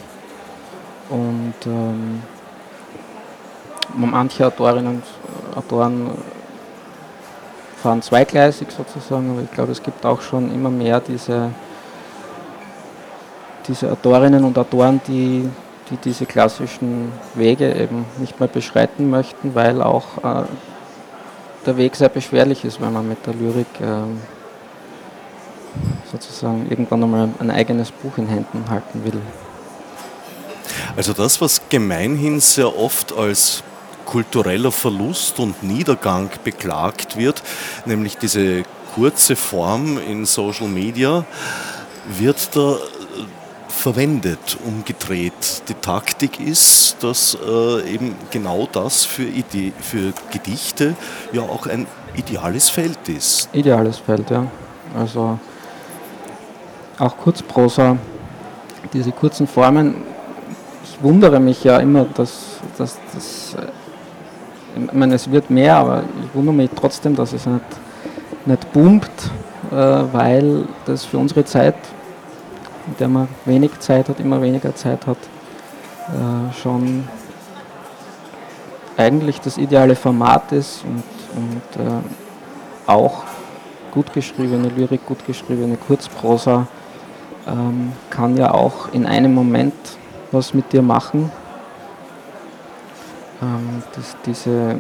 und 1.10 1.54
ähm, 1.66 2.24
manche 3.96 4.48
Autorinnen 4.48 4.96
und 4.96 5.04
Autoren 5.56 6.10
fahren 7.88 8.02
zweigleisig 8.02 8.68
sozusagen, 8.70 9.32
aber 9.32 9.42
ich 9.44 9.52
glaube, 9.52 9.72
es 9.72 9.82
gibt 9.82 10.06
auch 10.06 10.20
schon 10.20 10.54
immer 10.54 10.70
mehr 10.70 11.00
diese, 11.00 11.52
diese 13.66 13.90
Autorinnen 13.90 14.44
und 14.44 14.58
Autoren, 14.58 15.00
die, 15.08 15.50
die 15.90 15.96
diese 15.96 16.26
klassischen 16.26 17.14
Wege 17.34 17.74
eben 17.74 18.04
nicht 18.18 18.42
mehr 18.42 18.50
beschreiten 18.50 19.10
möchten, 19.10 19.56
weil 19.56 19.82
auch 19.82 20.18
äh, 20.18 20.44
der 21.66 21.78
Weg 21.78 21.96
sehr 21.96 22.10
beschwerlich 22.10 22.66
ist, 22.66 22.82
wenn 22.82 22.92
man 22.92 23.08
mit 23.08 23.26
der 23.26 23.34
Lyrik 23.36 23.80
äh, 23.80 23.86
sozusagen 26.12 26.68
irgendwann 26.70 27.04
einmal 27.04 27.30
ein 27.40 27.52
eigenes 27.52 27.92
Buch 27.92 28.18
in 28.18 28.28
Händen 28.28 28.66
halten 28.70 29.06
will. 29.06 29.22
Also 30.98 31.14
das, 31.14 31.40
was 31.40 31.62
gemeinhin 31.70 32.42
sehr 32.42 32.78
oft 32.78 33.18
als 33.18 33.64
kultureller 34.08 34.72
Verlust 34.72 35.40
und 35.40 35.62
Niedergang 35.62 36.32
beklagt 36.44 37.18
wird, 37.18 37.44
nämlich 37.86 38.18
diese 38.18 38.64
kurze 38.96 39.36
Form 39.36 40.00
in 40.00 40.26
Social 40.26 40.68
Media, 40.68 41.26
wird 42.18 42.56
da 42.56 42.78
verwendet, 43.68 44.58
umgedreht. 44.66 45.62
Die 45.70 45.76
Taktik 45.76 46.40
ist, 46.40 46.98
dass 47.02 47.38
äh, 47.46 47.94
eben 47.94 48.16
genau 48.32 48.68
das 48.72 49.06
für, 49.06 49.24
Idee, 49.24 49.72
für 49.80 50.14
Gedichte 50.32 50.96
ja 51.32 51.42
auch 51.44 51.68
ein 51.68 51.86
ideales 52.16 52.70
Feld 52.70 53.08
ist. 53.08 53.50
Ideales 53.54 53.98
Feld, 54.00 54.30
ja. 54.32 54.48
Also 54.98 55.38
auch 56.98 57.18
Kurzprosa, 57.18 57.98
diese 58.94 59.12
kurzen 59.12 59.48
Formen. 59.48 60.04
Ich 60.84 61.04
wundere 61.04 61.40
mich 61.40 61.64
ja 61.64 61.78
immer, 61.78 62.06
dass, 62.06 62.32
dass, 62.78 62.98
dass 63.14 63.56
ich 64.86 64.94
meine, 64.94 65.16
es 65.16 65.32
wird 65.32 65.50
mehr, 65.50 65.78
aber 65.78 66.04
ich 66.24 66.36
wundere 66.36 66.56
mich 66.56 66.70
trotzdem, 66.76 67.16
dass 67.16 67.34
es 67.34 67.46
nicht, 67.46 67.64
nicht 68.46 68.72
boomt, 68.74 69.10
äh, 69.72 69.76
weil 69.76 70.66
das 70.86 71.06
für 71.06 71.18
unsere 71.18 71.46
Zeit, 71.46 71.76
in 72.88 72.96
der 73.00 73.08
man 73.08 73.28
wenig 73.46 73.80
Zeit 73.80 74.10
hat, 74.10 74.20
immer 74.20 74.42
weniger 74.42 74.76
Zeit 74.76 75.06
hat, 75.08 75.18
äh, 76.08 76.54
schon 76.54 77.08
eigentlich 78.98 79.40
das 79.42 79.58
ideale 79.58 79.96
Format 79.96 80.52
ist 80.52 80.84
und, 80.84 81.04
und 81.36 81.86
äh, 81.86 82.90
auch 82.90 83.24
gut 83.92 84.14
geschriebene 84.14 84.70
Lyrik, 84.70 85.06
gut 85.06 85.26
geschriebene 85.26 85.78
Kurzprosa 85.78 86.68
ähm, 87.48 87.94
kann 88.10 88.38
ja 88.38 88.54
auch 88.54 88.94
in 88.94 89.06
einem 89.06 89.34
Moment 89.34 89.74
was 90.32 90.54
mit 90.54 90.72
dir 90.74 90.82
machen. 90.82 91.32
Ähm, 93.42 93.84
das, 93.96 94.16
diese, 94.26 94.52
äh, 94.52 94.78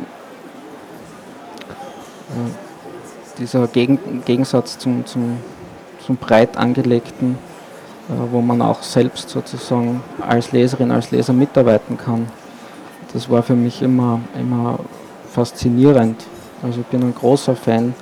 dieser 3.38 3.68
Gegen, 3.68 4.24
Gegensatz 4.26 4.78
zum, 4.78 5.06
zum, 5.06 5.38
zum 6.06 6.18
breit 6.18 6.58
angelegten, 6.58 7.38
äh, 8.10 8.14
wo 8.32 8.42
man 8.42 8.62
auch 8.62 8.82
selbst 8.84 9.30
sozusagen 9.30 10.02
als 10.20 10.52
Leserin, 10.52 10.92
als 10.92 11.12
Leser 11.12 11.34
mitarbeiten 11.34 11.98
kann, 11.98 12.28
das 13.14 13.30
war 13.30 13.44
für 13.44 13.56
mich 13.56 13.82
immer, 13.82 14.20
immer 14.40 14.80
faszinierend. 15.32 16.26
Also 16.62 16.82
ich 16.82 16.88
bin 16.88 17.04
ein 17.04 17.16
großer 17.16 17.56
Fan 17.56 17.94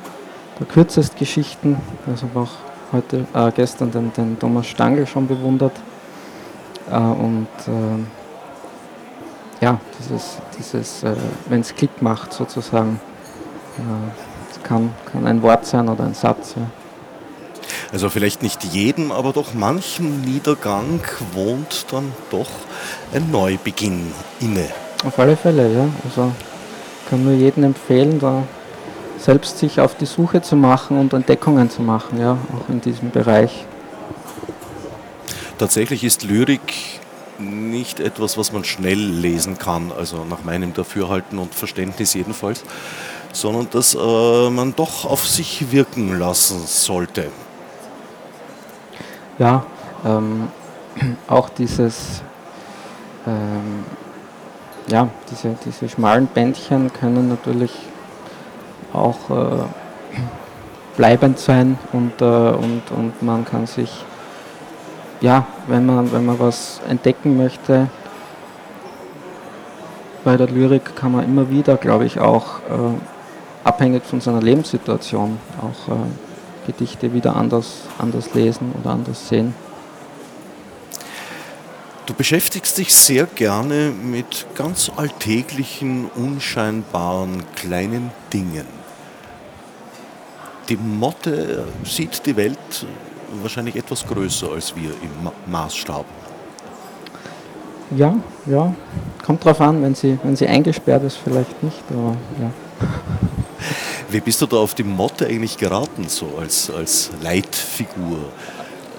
der 0.60 0.68
Kürzestgeschichten, 0.68 1.78
also 2.08 2.28
auch 2.34 2.52
heute, 2.92 3.26
äh, 3.34 3.52
gestern 3.54 3.92
den, 3.92 4.14
den, 4.14 4.40
Thomas 4.40 4.68
Stangl 4.68 5.06
schon 5.06 5.28
bewundert. 5.28 5.74
Äh, 6.90 6.98
und 6.98 7.48
äh, 7.68 8.25
ja, 9.66 9.80
dieses, 10.00 10.38
dieses 10.60 11.04
äh, 11.04 11.16
wenn 11.50 11.62
es 11.62 11.76
Klick 11.76 12.00
macht 12.02 12.32
sozusagen, 12.34 13.00
es 14.52 14.58
äh, 14.58 14.62
kann, 14.62 14.94
kann 15.12 15.26
ein 15.26 15.42
Wort 15.42 15.66
sein 15.66 15.90
oder 15.90 16.04
ein 16.04 16.14
Satz. 16.14 16.54
Ja. 16.56 16.68
Also 17.92 18.10
vielleicht 18.10 18.44
nicht 18.44 18.64
jedem, 18.64 19.12
aber 19.12 19.34
doch 19.34 19.56
manchem 19.56 20.22
Niedergang 20.22 21.00
wohnt 21.34 21.88
dann 21.92 22.12
doch 22.30 22.50
ein 23.12 23.32
Neubeginn 23.32 24.12
inne. 24.40 24.68
Auf 25.04 25.18
alle 25.18 25.36
Fälle, 25.36 25.74
ja. 25.74 25.88
Also 26.04 26.32
kann 27.10 27.24
nur 27.24 27.34
jedem 27.34 27.64
empfehlen, 27.64 28.20
da 28.20 28.44
selbst 29.18 29.58
sich 29.58 29.80
auf 29.80 29.96
die 29.96 30.06
Suche 30.06 30.44
zu 30.44 30.56
machen 30.56 31.00
und 31.00 31.14
Entdeckungen 31.14 31.72
zu 31.72 31.82
machen, 31.82 32.20
ja, 32.20 32.34
auch 32.34 32.70
in 32.70 32.82
diesem 32.82 33.10
Bereich. 33.10 33.66
Tatsächlich 35.58 36.04
ist 36.04 36.24
Lyrik 36.24 37.00
nicht 37.40 38.00
etwas, 38.00 38.38
was 38.38 38.52
man 38.52 38.64
schnell 38.64 39.00
lesen 39.00 39.58
kann, 39.58 39.92
also 39.92 40.24
nach 40.26 40.44
meinem 40.44 40.74
Dafürhalten 40.74 41.40
und 41.40 41.54
Verständnis 41.54 42.14
jedenfalls, 42.14 42.64
sondern 43.34 43.68
dass 43.72 43.96
äh, 43.96 44.50
man 44.50 44.76
doch 44.76 45.06
auf 45.06 45.28
sich 45.28 45.72
wirken 45.72 46.18
lassen 46.18 46.66
sollte. 46.66 47.30
Ja, 49.38 49.66
ähm, 50.06 50.48
auch 51.28 51.50
dieses, 51.50 52.22
ähm, 53.28 53.84
ja, 54.88 55.10
diese, 55.30 55.56
diese 55.66 55.90
schmalen 55.90 56.28
Bändchen 56.28 56.94
können 56.94 57.28
natürlich 57.28 57.72
auch 58.94 59.30
äh, 59.30 59.64
bleibend 60.98 61.40
sein 61.40 61.78
und, 61.92 62.22
äh, 62.22 62.26
und, 62.26 62.84
und 62.92 63.22
man 63.22 63.44
kann 63.44 63.68
sich, 63.68 63.92
ja, 65.26 65.48
wenn 65.68 65.88
man, 65.88 66.12
wenn 66.12 66.24
man 66.24 66.40
was 66.40 66.80
entdecken 66.88 67.36
möchte, 67.36 67.90
bei 70.24 70.38
der 70.38 70.48
Lyrik 70.48 70.96
kann 70.96 71.14
man 71.14 71.26
immer 71.26 71.50
wieder, 71.50 71.78
glaube 71.78 72.06
ich, 72.06 72.20
auch 72.20 72.60
äh, 72.70 73.64
abhängig 73.64 74.04
von 74.06 74.22
seiner 74.22 74.42
Lebenssituation 74.42 75.40
auch 75.60 75.92
äh, 75.92 75.98
Gedichte 76.68 77.12
wieder 77.12 77.36
anders, 77.36 77.82
anders 77.98 78.36
lesen 78.36 78.72
oder 78.80 78.92
anders 78.92 79.28
sehen. 79.28 79.56
Du 82.06 82.14
beschäftigst 82.14 82.78
dich 82.78 82.94
sehr 82.94 83.26
gerne 83.26 83.92
mit 83.92 84.46
ganz 84.54 84.92
alltäglichen, 84.96 86.06
unscheinbaren 86.16 87.44
kleinen 87.56 88.12
Dingen 88.32 88.68
die 90.70 90.78
Motte 90.78 91.68
sieht 91.84 92.26
die 92.26 92.36
Welt 92.36 92.86
wahrscheinlich 93.42 93.76
etwas 93.76 94.06
größer 94.06 94.52
als 94.52 94.76
wir 94.76 94.90
im 94.90 95.52
Maßstab. 95.52 96.06
Ja, 97.96 98.16
ja. 98.46 98.74
Kommt 99.24 99.46
drauf 99.46 99.62
an, 99.62 99.82
wenn 99.82 99.96
sie, 99.96 100.18
wenn 100.24 100.36
sie 100.36 100.48
eingesperrt 100.48 101.04
ist, 101.04 101.18
vielleicht 101.18 101.62
nicht, 101.64 101.84
aber 101.90 102.16
ja. 102.42 102.52
Wie 104.10 104.20
bist 104.20 104.42
du 104.42 104.46
da 104.46 104.58
auf 104.58 104.74
die 104.74 104.84
Motte 104.84 105.28
eigentlich 105.28 105.58
geraten, 105.58 106.08
so 106.08 106.28
als, 106.40 106.70
als 106.70 107.12
Leitfigur? 107.22 108.20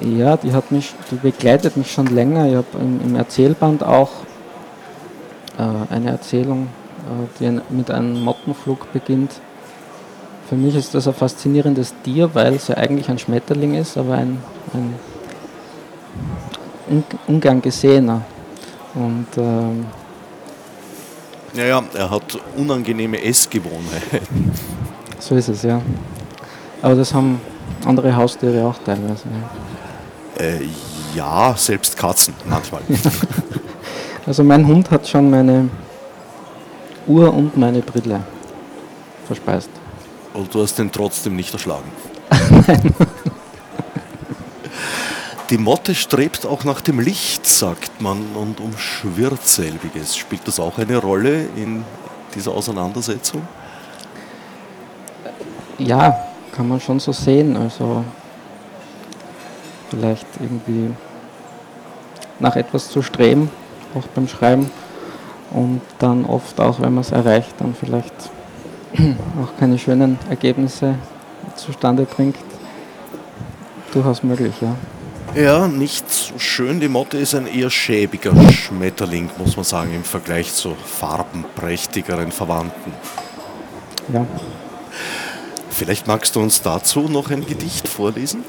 Ja, 0.01 0.37
die 0.37 0.53
hat 0.53 0.71
mich, 0.73 0.95
die 1.11 1.17
begleitet 1.17 1.77
mich 1.77 1.91
schon 1.91 2.07
länger. 2.07 2.47
Ich 2.49 2.57
habe 2.57 2.67
im, 2.81 3.01
im, 3.03 3.17
Erzählband 3.17 3.83
auch 3.83 4.11
äh, 5.59 5.93
eine 5.93 6.11
Erzählung, 6.11 6.69
äh, 7.07 7.41
die 7.41 7.61
mit 7.75 7.91
einem 7.91 8.23
Mottenflug 8.23 8.93
beginnt. 8.93 9.33
Für 10.49 10.55
mich 10.55 10.77
ist 10.77 10.95
das 10.95 11.09
ein 11.09 11.15
faszinierendes 11.15 11.95
Tier, 12.05 12.33
weil 12.35 12.55
es 12.55 12.69
ja 12.69 12.77
eigentlich 12.77 13.09
ein 13.09 13.19
Schmetterling 13.19 13.75
ist, 13.75 13.97
aber 13.97 14.15
ein, 14.15 14.41
ein 14.73 14.95
ungern 17.27 17.61
gesehener. 17.61 18.23
Und, 18.95 19.27
ähm, 19.37 19.87
ja, 21.55 21.65
ja, 21.65 21.83
er 21.95 22.11
hat 22.11 22.39
unangenehme 22.57 23.23
Essgewohnheiten. 23.23 24.53
So 25.19 25.35
ist 25.35 25.49
es, 25.49 25.63
ja. 25.63 25.81
Aber 26.83 26.95
das 26.95 27.13
haben 27.13 27.41
andere 27.85 28.15
Haustiere 28.15 28.67
auch 28.67 28.77
teilweise. 28.85 29.25
Ja. 30.39 30.45
Äh, 30.45 30.69
ja, 31.15 31.55
selbst 31.57 31.97
Katzen 31.97 32.35
manchmal. 32.45 32.83
Also 34.27 34.43
mein 34.43 34.67
Hund 34.67 34.91
hat 34.91 35.07
schon 35.07 35.31
meine 35.31 35.69
Uhr 37.07 37.33
und 37.33 37.57
meine 37.57 37.81
Brille 37.81 38.25
verspeist. 39.25 39.71
Und 40.37 40.55
du 40.55 40.63
hast 40.63 40.79
den 40.79 40.93
trotzdem 40.93 41.35
nicht 41.35 41.53
erschlagen. 41.55 41.91
Nein. 42.67 42.95
Die 45.51 45.59
Motte 45.59 45.95
strebt 45.95 46.45
auch 46.45 46.65
nach 46.65 46.81
dem 46.81 46.99
Licht, 46.99 47.47
sagt 47.47 48.03
man, 48.03 48.19
und 48.35 48.61
umschwirrt 48.61 49.47
selbiges. 49.47 50.17
Spielt 50.17 50.47
das 50.47 50.59
auch 50.59 50.77
eine 50.79 50.97
Rolle 50.97 51.47
in 51.57 51.85
dieser 52.35 52.51
Auseinandersetzung? 52.51 53.47
Ja, 55.79 56.19
kann 56.53 56.69
man 56.69 56.81
schon 56.81 56.99
so 56.99 57.13
sehen. 57.13 57.57
Also 57.57 58.05
vielleicht 59.89 60.27
irgendwie 60.41 60.91
nach 62.41 62.57
etwas 62.57 62.91
zu 62.91 63.03
streben, 63.03 63.49
auch 63.95 64.07
beim 64.09 64.27
Schreiben. 64.29 64.71
Und 65.53 65.81
dann 66.01 66.25
oft 66.25 66.61
auch, 66.61 66.81
wenn 66.81 66.93
man 66.93 67.03
es 67.03 67.13
erreicht, 67.13 67.55
dann 67.59 67.75
vielleicht 67.79 68.31
auch 69.43 69.59
keine 69.59 69.79
schönen 69.79 70.19
Ergebnisse 70.29 70.97
zustande 71.55 72.05
bringt. 72.05 72.37
Durchaus 73.93 74.23
möglich, 74.23 74.55
ja. 74.61 74.75
Ja, 75.35 75.69
nicht 75.69 76.11
so 76.11 76.39
schön. 76.39 76.81
Die 76.81 76.89
Motte 76.89 77.19
ist 77.19 77.35
ein 77.35 77.47
eher 77.47 77.71
schäbiger 77.71 78.33
Schmetterling, 78.51 79.31
muss 79.39 79.57
man 79.57 79.65
sagen, 79.65 79.95
im 79.95 80.05
Vergleich 80.05 80.55
zu 80.55 80.75
farbenprächtigeren 80.75 82.33
Verwandten. 82.33 82.93
Ja. 84.13 84.27
Vielleicht 85.71 86.07
magst 86.07 86.37
du 86.37 86.41
uns 86.41 86.63
dazu 86.63 87.01
noch 87.09 87.31
ein 87.31 87.45
Gedicht 87.45 87.87
vorlesen? 87.87 88.45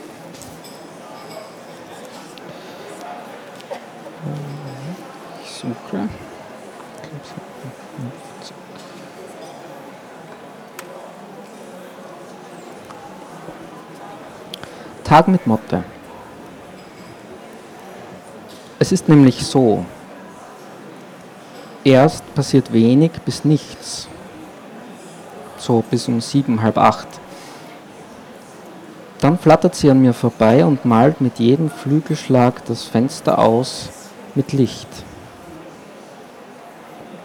Tag 15.08 15.30
mit 15.30 15.48
Motte. 15.48 15.86
Es 18.78 18.92
ist 18.92 19.08
nämlich 19.08 19.46
so, 19.46 19.86
erst 21.86 22.36
passiert 22.36 22.74
wenig 22.74 23.12
bis 23.24 23.46
nichts, 23.46 24.10
so 25.58 25.82
bis 25.90 26.10
um 26.10 26.20
sieben, 26.20 26.62
halb 26.62 26.78
acht. 26.78 27.08
Dann 29.22 29.40
flattert 29.40 29.76
sie 29.76 29.90
an 29.90 30.02
mir 30.02 30.12
vorbei 30.12 30.66
und 30.66 30.84
malt 30.84 31.22
mit 31.22 31.40
jedem 31.40 31.70
Flügelschlag 31.70 32.66
das 32.66 32.84
Fenster 32.84 33.40
aus 33.40 33.88
mit 34.36 34.52
Licht. 34.52 34.90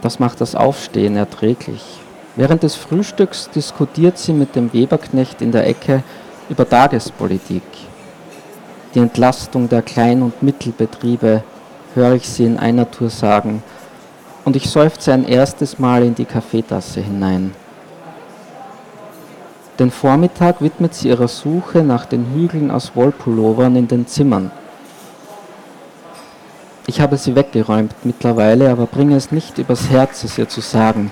Das 0.02 0.20
macht 0.20 0.40
das 0.40 0.54
Aufstehen 0.54 1.16
erträglich. 1.16 1.98
Während 2.36 2.62
des 2.62 2.76
Frühstücks 2.76 3.50
diskutiert 3.50 4.18
sie 4.18 4.34
mit 4.34 4.54
dem 4.54 4.72
Weberknecht 4.72 5.42
in 5.42 5.50
der 5.50 5.66
Ecke 5.66 6.04
über 6.52 6.68
Tagespolitik 6.68 7.62
die 8.94 8.98
Entlastung 8.98 9.70
der 9.70 9.80
Klein- 9.80 10.22
und 10.22 10.42
Mittelbetriebe, 10.42 11.42
höre 11.94 12.12
ich 12.12 12.28
sie 12.28 12.44
in 12.44 12.58
einer 12.58 12.90
Tour 12.90 13.08
sagen, 13.08 13.62
und 14.44 14.54
ich 14.54 14.68
seufze 14.68 15.14
ein 15.14 15.24
erstes 15.24 15.78
Mal 15.78 16.02
in 16.02 16.14
die 16.14 16.24
Kaffeetasse 16.26 17.00
hinein. 17.00 17.54
Den 19.78 19.90
Vormittag 19.90 20.60
widmet 20.60 20.94
sie 20.94 21.08
ihrer 21.08 21.28
Suche 21.28 21.82
nach 21.82 22.04
den 22.04 22.34
Hügeln 22.34 22.70
aus 22.70 22.94
Wollpullovern 22.94 23.76
in 23.76 23.88
den 23.88 24.06
Zimmern. 24.06 24.50
Ich 26.86 27.00
habe 27.00 27.16
sie 27.16 27.34
weggeräumt 27.34 27.94
mittlerweile, 28.04 28.70
aber 28.70 28.86
bringe 28.86 29.16
es 29.16 29.32
nicht 29.32 29.56
übers 29.56 29.88
Herz, 29.88 30.24
es 30.24 30.36
ihr 30.36 30.48
zu 30.48 30.60
sagen. 30.60 31.10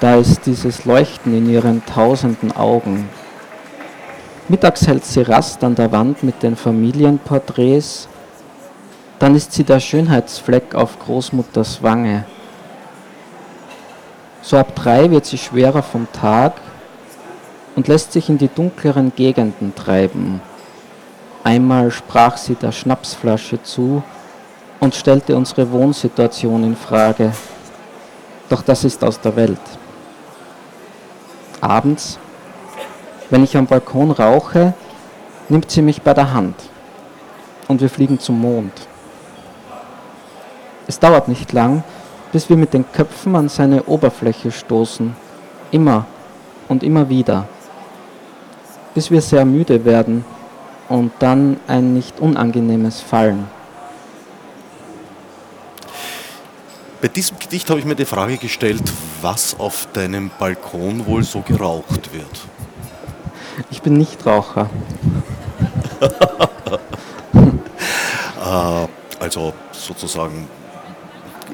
Da 0.00 0.14
ist 0.14 0.46
dieses 0.46 0.84
Leuchten 0.84 1.36
in 1.36 1.50
ihren 1.50 1.84
tausenden 1.84 2.52
Augen, 2.52 3.08
Mittags 4.52 4.86
hält 4.86 5.06
sie 5.06 5.22
Rast 5.22 5.64
an 5.64 5.74
der 5.76 5.92
Wand 5.92 6.22
mit 6.22 6.42
den 6.42 6.56
Familienporträts. 6.56 8.06
Dann 9.18 9.34
ist 9.34 9.54
sie 9.54 9.64
der 9.64 9.80
Schönheitsfleck 9.80 10.74
auf 10.74 10.98
Großmutters 10.98 11.82
Wange. 11.82 12.26
So 14.42 14.58
ab 14.58 14.74
drei 14.74 15.10
wird 15.10 15.24
sie 15.24 15.38
schwerer 15.38 15.82
vom 15.82 16.06
Tag 16.12 16.52
und 17.76 17.88
lässt 17.88 18.12
sich 18.12 18.28
in 18.28 18.36
die 18.36 18.48
dunkleren 18.48 19.14
Gegenden 19.16 19.74
treiben. 19.74 20.42
Einmal 21.42 21.90
sprach 21.90 22.36
sie 22.36 22.54
der 22.54 22.72
Schnapsflasche 22.72 23.62
zu 23.62 24.02
und 24.80 24.94
stellte 24.94 25.34
unsere 25.34 25.72
Wohnsituation 25.72 26.62
in 26.62 26.76
Frage. 26.76 27.32
Doch 28.50 28.60
das 28.60 28.84
ist 28.84 29.02
aus 29.02 29.18
der 29.18 29.34
Welt. 29.34 29.62
Abends 31.62 32.18
wenn 33.32 33.44
ich 33.44 33.56
am 33.56 33.66
Balkon 33.66 34.10
rauche, 34.10 34.74
nimmt 35.48 35.70
sie 35.70 35.80
mich 35.80 36.02
bei 36.02 36.12
der 36.12 36.34
Hand 36.34 36.54
und 37.66 37.80
wir 37.80 37.88
fliegen 37.88 38.20
zum 38.20 38.38
Mond. 38.38 38.72
Es 40.86 40.98
dauert 40.98 41.28
nicht 41.28 41.50
lang, 41.54 41.82
bis 42.30 42.50
wir 42.50 42.58
mit 42.58 42.74
den 42.74 42.84
Köpfen 42.92 43.34
an 43.34 43.48
seine 43.48 43.84
Oberfläche 43.84 44.52
stoßen, 44.52 45.16
immer 45.70 46.04
und 46.68 46.82
immer 46.82 47.08
wieder, 47.08 47.48
bis 48.92 49.10
wir 49.10 49.22
sehr 49.22 49.46
müde 49.46 49.82
werden 49.86 50.26
und 50.90 51.10
dann 51.18 51.58
ein 51.66 51.94
nicht 51.94 52.20
unangenehmes 52.20 53.00
Fallen. 53.00 53.46
Bei 57.00 57.08
diesem 57.08 57.38
Gedicht 57.38 57.70
habe 57.70 57.80
ich 57.80 57.86
mir 57.86 57.96
die 57.96 58.04
Frage 58.04 58.36
gestellt, 58.36 58.92
was 59.22 59.58
auf 59.58 59.88
deinem 59.94 60.30
Balkon 60.38 61.06
wohl 61.06 61.22
so 61.22 61.40
geraucht 61.40 62.12
wird. 62.12 62.51
Ich 63.70 63.82
bin 63.82 63.94
nicht 63.94 64.24
Raucher. 64.24 64.70
Äh, 66.00 66.08
also 69.20 69.52
sozusagen 69.72 70.48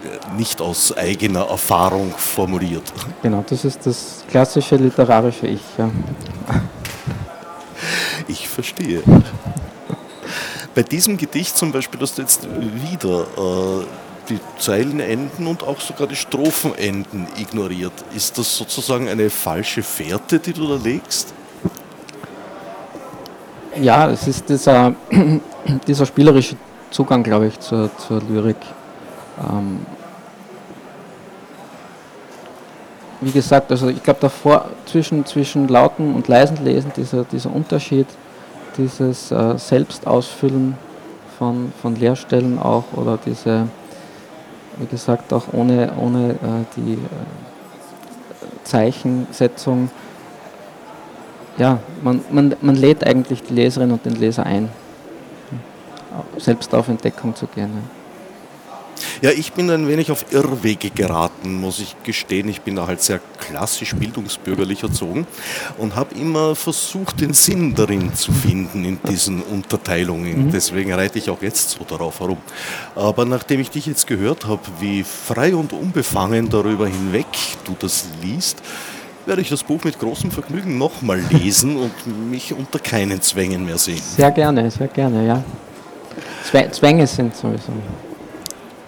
äh, 0.04 0.36
nicht 0.36 0.60
aus 0.60 0.96
eigener 0.96 1.48
Erfahrung 1.48 2.12
formuliert. 2.16 2.92
Genau, 3.22 3.44
das 3.48 3.64
ist 3.64 3.86
das 3.86 4.24
klassische 4.30 4.76
literarische 4.76 5.46
Ich. 5.46 5.62
Ja. 5.76 5.90
Ich 8.26 8.48
verstehe. 8.48 9.02
Bei 10.74 10.82
diesem 10.82 11.16
Gedicht 11.16 11.56
zum 11.56 11.72
Beispiel 11.72 12.00
hast 12.00 12.18
du 12.18 12.22
jetzt 12.22 12.46
wieder 12.52 13.22
äh, 13.22 13.84
die 14.28 14.38
Zeilenenden 14.58 15.46
und 15.46 15.62
auch 15.62 15.80
sogar 15.80 16.06
die 16.06 16.16
Strophenenden 16.16 17.26
ignoriert. 17.38 17.92
Ist 18.14 18.36
das 18.38 18.56
sozusagen 18.56 19.08
eine 19.08 19.30
falsche 19.30 19.82
Fährte, 19.82 20.38
die 20.38 20.52
du 20.52 20.68
da 20.68 20.76
legst? 20.76 21.32
Ja, 23.80 24.10
es 24.10 24.26
ist 24.26 24.48
dieser, 24.48 24.94
dieser 25.86 26.06
spielerische 26.06 26.56
Zugang, 26.90 27.22
glaube 27.22 27.46
ich, 27.46 27.60
zur, 27.60 27.90
zur 27.96 28.20
Lyrik. 28.22 28.56
Ähm, 29.38 29.86
wie 33.20 33.30
gesagt, 33.30 33.70
also 33.70 33.88
ich 33.88 34.02
glaube 34.02 34.20
davor 34.20 34.70
zwischen, 34.86 35.24
zwischen 35.26 35.68
lauten 35.68 36.14
und 36.14 36.26
leisen 36.28 36.64
Lesen, 36.64 36.92
dieser, 36.96 37.24
dieser 37.24 37.54
Unterschied, 37.54 38.06
dieses 38.76 39.30
äh, 39.30 39.56
Selbstausfüllen 39.56 40.76
von, 41.38 41.72
von 41.80 41.94
Leerstellen 41.94 42.58
auch 42.58 42.84
oder 42.94 43.18
diese, 43.24 43.68
wie 44.78 44.86
gesagt, 44.86 45.32
auch 45.32 45.52
ohne, 45.52 45.92
ohne 46.00 46.30
äh, 46.30 46.36
die 46.76 46.94
äh, 46.94 46.98
Zeichensetzung 48.64 49.90
ja, 51.58 51.80
man, 52.02 52.20
man, 52.30 52.54
man 52.60 52.76
lädt 52.76 53.04
eigentlich 53.06 53.42
die 53.42 53.54
Leserin 53.54 53.90
und 53.90 54.04
den 54.04 54.14
Leser 54.14 54.46
ein, 54.46 54.68
selbst 56.38 56.74
auf 56.74 56.88
Entdeckung 56.88 57.34
zu 57.34 57.46
gehen. 57.46 57.70
Ja, 59.20 59.30
ich 59.30 59.52
bin 59.52 59.70
ein 59.70 59.88
wenig 59.88 60.10
auf 60.10 60.26
Irrwege 60.32 60.90
geraten, 60.90 61.60
muss 61.60 61.78
ich 61.80 61.96
gestehen. 62.02 62.48
Ich 62.48 62.60
bin 62.60 62.76
da 62.76 62.86
halt 62.86 63.02
sehr 63.02 63.20
klassisch 63.38 63.94
bildungsbürgerlich 63.94 64.82
erzogen 64.82 65.26
und 65.76 65.96
habe 65.96 66.14
immer 66.14 66.54
versucht, 66.54 67.20
den 67.20 67.32
Sinn 67.32 67.74
darin 67.74 68.14
zu 68.14 68.32
finden 68.32 68.84
in 68.84 68.98
diesen 69.08 69.42
Unterteilungen. 69.42 70.46
Mhm. 70.46 70.52
Deswegen 70.52 70.92
reite 70.92 71.18
ich 71.18 71.30
auch 71.30 71.42
jetzt 71.42 71.70
so 71.70 71.84
darauf 71.84 72.20
herum. 72.20 72.38
Aber 72.94 73.24
nachdem 73.24 73.60
ich 73.60 73.70
dich 73.70 73.86
jetzt 73.86 74.06
gehört 74.06 74.46
habe, 74.46 74.62
wie 74.80 75.02
frei 75.04 75.54
und 75.54 75.72
unbefangen 75.72 76.48
darüber 76.48 76.86
hinweg 76.86 77.26
du 77.64 77.76
das 77.78 78.06
liest, 78.22 78.62
werde 79.28 79.42
ich 79.42 79.50
das 79.50 79.62
Buch 79.62 79.84
mit 79.84 79.98
großem 79.98 80.30
Vergnügen 80.30 80.78
nochmal 80.78 81.20
lesen 81.30 81.76
und 81.76 82.30
mich 82.30 82.54
unter 82.54 82.78
keinen 82.78 83.20
Zwängen 83.20 83.64
mehr 83.64 83.76
sehen. 83.76 84.00
Sehr 84.00 84.30
gerne, 84.30 84.70
sehr 84.70 84.88
gerne, 84.88 85.26
ja. 85.26 85.44
Zwänge 86.72 87.06
sind 87.06 87.36
sowieso. 87.36 87.72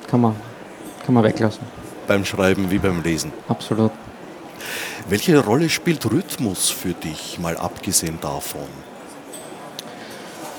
Kann 0.08 0.22
man, 0.22 0.34
kann 1.04 1.14
man 1.14 1.24
weglassen. 1.24 1.62
Beim 2.08 2.24
Schreiben 2.24 2.70
wie 2.70 2.78
beim 2.78 3.02
Lesen. 3.02 3.32
Absolut. 3.48 3.92
Welche 5.08 5.38
Rolle 5.44 5.68
spielt 5.68 6.10
Rhythmus 6.10 6.70
für 6.70 6.94
dich, 6.94 7.38
mal 7.38 7.56
abgesehen 7.58 8.18
davon? 8.20 8.68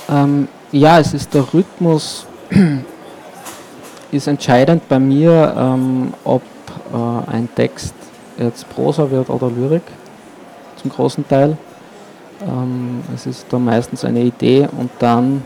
Ähm, 0.10 0.48
ja, 0.72 1.00
es 1.00 1.14
ist 1.14 1.34
der 1.34 1.52
Rhythmus, 1.54 2.28
ist 4.12 4.28
entscheidend 4.28 4.88
bei 4.88 5.00
mir, 5.00 5.56
ähm, 5.58 6.14
ob 6.24 6.44
äh, 6.94 7.32
ein 7.32 7.50
Text 7.56 7.96
jetzt 8.42 8.70
Prosa 8.70 9.10
wird 9.12 9.30
oder 9.30 9.50
Lyrik, 9.50 9.84
zum 10.82 10.92
großen 10.92 11.28
Teil. 11.28 11.58
Ähm, 12.42 13.04
es 13.14 13.26
ist 13.26 13.46
da 13.50 13.60
meistens 13.60 14.04
eine 14.04 14.22
Idee 14.22 14.68
und 14.78 14.90
dann 15.00 15.44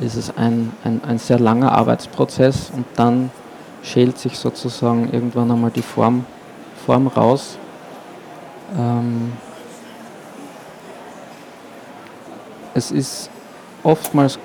ist 0.00 0.16
es 0.16 0.36
ein, 0.36 0.72
ein, 0.84 1.00
ein 1.06 1.18
sehr 1.18 1.38
langer 1.38 1.72
Arbeitsprozess 1.72 2.70
und 2.74 2.84
dann 2.96 3.30
schält 3.82 4.18
sich 4.18 4.38
sozusagen 4.38 5.12
irgendwann 5.12 5.50
einmal 5.50 5.70
die 5.70 5.82
Form, 5.82 6.24
Form 6.84 7.06
raus. 7.06 7.58
Ähm, 8.76 9.32
es 12.74 12.90
ist 12.90 13.30
oftmals 13.82 14.38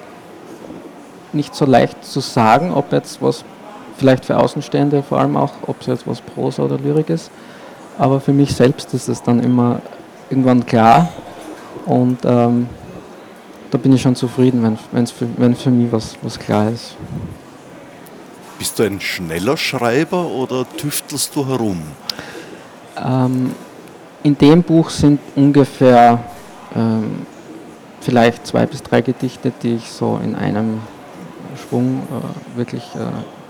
nicht 1.34 1.54
so 1.56 1.66
leicht 1.66 2.04
zu 2.06 2.20
sagen, 2.20 2.74
ob 2.74 2.92
jetzt 2.92 3.22
was 3.22 3.44
vielleicht 3.98 4.26
für 4.26 4.38
Außenstehende 4.38 5.04
vor 5.04 5.20
allem 5.20 5.38
auch, 5.38 5.54
ob 5.68 5.82
es 5.82 5.88
jetzt 5.88 6.08
was 6.08 6.22
Prosa 6.22 6.64
oder 6.64 6.78
Lyrik 6.78 7.10
ist. 7.10 7.32
Aber 7.98 8.20
für 8.20 8.34
mich 8.34 8.56
selbst 8.56 8.94
ist 8.94 9.08
es 9.08 9.22
dann 9.22 9.40
immer 9.40 9.82
irgendwann 10.30 10.66
klar 10.66 11.10
und 11.86 12.20
ähm, 12.26 12.68
da 13.72 13.78
bin 13.78 13.94
ich 13.94 14.02
schon 14.02 14.16
zufrieden, 14.16 14.64
wenn, 14.64 14.78
wenn's 14.92 15.12
für, 15.12 15.28
wenn 15.38 15.56
für 15.56 15.72
mich 15.72 15.92
was, 15.92 16.16
was 16.22 16.40
klar 16.40 16.70
ist. 16.70 16.96
Bist 18.60 18.80
du 18.80 18.84
ein 18.84 19.02
schneller 19.02 19.58
Schreiber 19.58 20.26
oder 20.28 20.66
tüftelst 20.78 21.36
du 21.36 21.46
herum? 21.48 21.82
Ähm, 23.04 23.54
in 24.22 24.38
dem 24.38 24.64
Buch 24.64 24.90
sind 24.90 25.20
ungefähr 25.36 26.24
ähm, 26.76 27.26
vielleicht 28.02 28.48
zwei 28.48 28.66
bis 28.66 28.84
drei 28.84 29.02
Gedichte, 29.02 29.52
die 29.62 29.76
ich 29.76 29.92
so 29.92 30.20
in 30.24 30.36
einem 30.36 30.80
Schwung 31.58 32.04
äh, 32.10 32.58
wirklich 32.58 32.84
äh, 32.96 33.00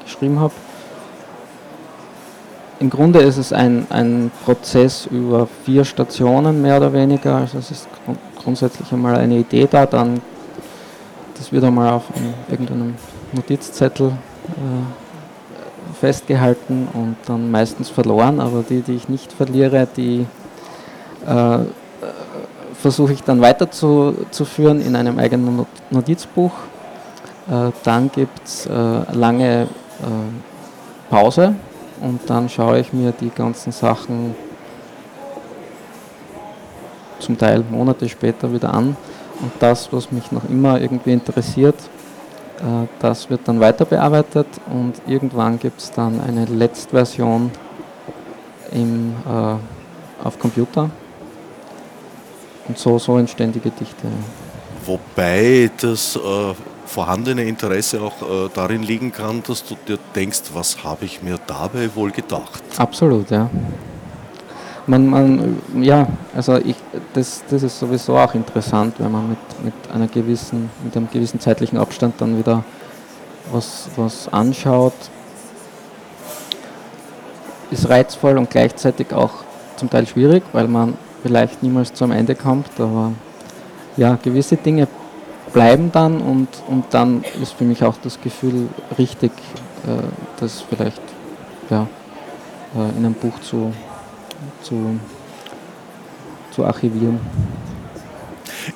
geschrieben 0.04 0.40
habe. 0.40 0.54
Im 2.80 2.90
Grunde 2.90 3.20
ist 3.20 3.38
es 3.38 3.54
ein, 3.54 3.88
ein 3.90 4.32
Prozess 4.44 5.08
über 5.10 5.48
vier 5.64 5.86
Stationen 5.86 6.62
mehr 6.62 6.78
oder 6.78 6.92
weniger. 6.92 7.36
Also 7.36 7.58
es 7.58 7.72
ist 7.72 7.88
grund 8.06 8.20
grundsätzlich 8.44 8.92
einmal 8.92 9.16
eine 9.16 9.38
Idee 9.38 9.68
da, 9.72 9.86
dann 9.86 10.20
das 11.38 11.52
wird 11.52 11.64
einmal 11.64 11.94
auf 11.94 12.04
einem, 12.16 12.34
irgendeinem 12.50 12.96
Notizzettel 13.32 14.08
äh, 14.08 16.00
festgehalten 16.00 16.88
und 16.94 17.16
dann 17.26 17.50
meistens 17.50 17.90
verloren, 17.90 18.42
aber 18.42 18.64
die, 18.70 18.82
die 18.82 18.96
ich 18.96 19.08
nicht 19.08 19.32
verliere, 19.32 19.88
die 19.96 20.26
äh, 21.26 21.60
versuche 22.84 23.14
ich 23.14 23.24
dann 23.24 23.40
weiterzuführen 23.40 24.82
in 24.82 24.96
einem 24.98 25.18
eigenen 25.18 25.66
Notizbuch. 25.90 26.52
Äh, 27.50 27.72
dann 27.84 28.12
gibt 28.12 28.46
es 28.46 28.66
äh, 28.66 28.72
lange 29.14 29.68
Pause 31.10 31.56
und 32.02 32.22
dann 32.28 32.50
schaue 32.50 32.80
ich 32.80 32.92
mir 32.92 33.12
die 33.12 33.30
ganzen 33.30 33.72
Sachen 33.72 34.36
zum 37.20 37.38
Teil 37.38 37.64
Monate 37.70 38.08
später 38.10 38.52
wieder 38.52 38.74
an. 38.74 38.96
Und 39.42 39.52
das, 39.60 39.92
was 39.92 40.12
mich 40.12 40.32
noch 40.32 40.44
immer 40.50 40.80
irgendwie 40.80 41.14
interessiert, 41.14 41.76
äh, 42.60 42.88
das 43.00 43.30
wird 43.30 43.42
dann 43.46 43.60
weiter 43.60 43.86
bearbeitet 43.86 44.48
und 44.72 44.94
irgendwann 45.08 45.60
gibt 45.60 45.82
es 45.82 45.92
dann 45.92 46.20
eine 46.22 46.46
Letztversion 46.46 47.52
im, 48.72 49.16
äh, 49.26 50.26
auf 50.26 50.40
Computer 50.40 50.90
und 52.68 52.78
so, 52.78 53.00
so 53.00 53.18
entstehen 53.18 53.52
die 53.52 53.60
Gedichte. 53.60 54.08
Wobei 54.86 55.70
das 55.82 56.16
äh, 56.16 56.20
vorhandene 56.94 57.44
Interesse 57.44 58.00
auch 58.02 58.22
äh, 58.22 58.50
darin 58.54 58.84
liegen 58.84 59.12
kann, 59.12 59.42
dass 59.48 59.66
du 59.66 59.76
dir 59.88 59.98
denkst, 60.16 60.44
was 60.54 60.84
habe 60.84 61.06
ich 61.06 61.24
mir 61.24 61.40
dabei 61.48 61.90
wohl 61.96 62.12
gedacht? 62.12 62.64
Absolut, 62.78 63.32
ja. 63.32 63.50
Man, 64.86 65.08
man, 65.08 65.58
ja, 65.82 66.08
also 66.36 66.58
ich, 66.58 66.76
das, 67.14 67.44
das 67.50 67.64
ist 67.64 67.80
sowieso 67.80 68.18
auch 68.18 68.36
interessant, 68.36 68.96
wenn 69.00 69.12
man 69.12 69.30
mit, 69.30 69.40
mit, 69.64 69.74
einer 69.92 70.08
gewissen, 70.08 70.70
mit 70.84 70.96
einem 70.96 71.10
gewissen 71.10 71.40
zeitlichen 71.40 71.78
Abstand 71.78 72.16
dann 72.20 72.38
wieder 72.38 72.64
was, 73.52 73.88
was 73.96 74.32
anschaut. 74.32 74.94
Ist 77.72 77.90
reizvoll 77.90 78.38
und 78.38 78.50
gleichzeitig 78.50 79.14
auch 79.14 79.32
zum 79.78 79.90
Teil 79.90 80.06
schwierig, 80.06 80.44
weil 80.52 80.68
man 80.68 80.96
vielleicht 81.24 81.64
niemals 81.64 81.94
zum 81.94 82.12
Ende 82.12 82.36
kommt, 82.36 82.68
aber 82.78 83.14
ja, 83.96 84.20
gewisse 84.22 84.58
Dinge 84.58 84.88
bleiben 85.54 85.92
dann 85.92 86.20
und, 86.20 86.50
und 86.68 86.86
dann 86.92 87.24
ist 87.42 87.54
für 87.54 87.64
mich 87.64 87.84
auch 87.84 87.96
das 88.04 88.20
Gefühl 88.20 88.68
richtig, 88.98 89.32
äh, 89.86 90.04
das 90.40 90.64
vielleicht 90.68 91.02
ja, 91.70 91.88
äh, 92.76 92.90
in 92.98 93.06
einem 93.06 93.14
Buch 93.14 93.40
zu, 93.42 93.74
zu, 94.64 95.00
zu 96.52 96.66
archivieren. 96.66 97.20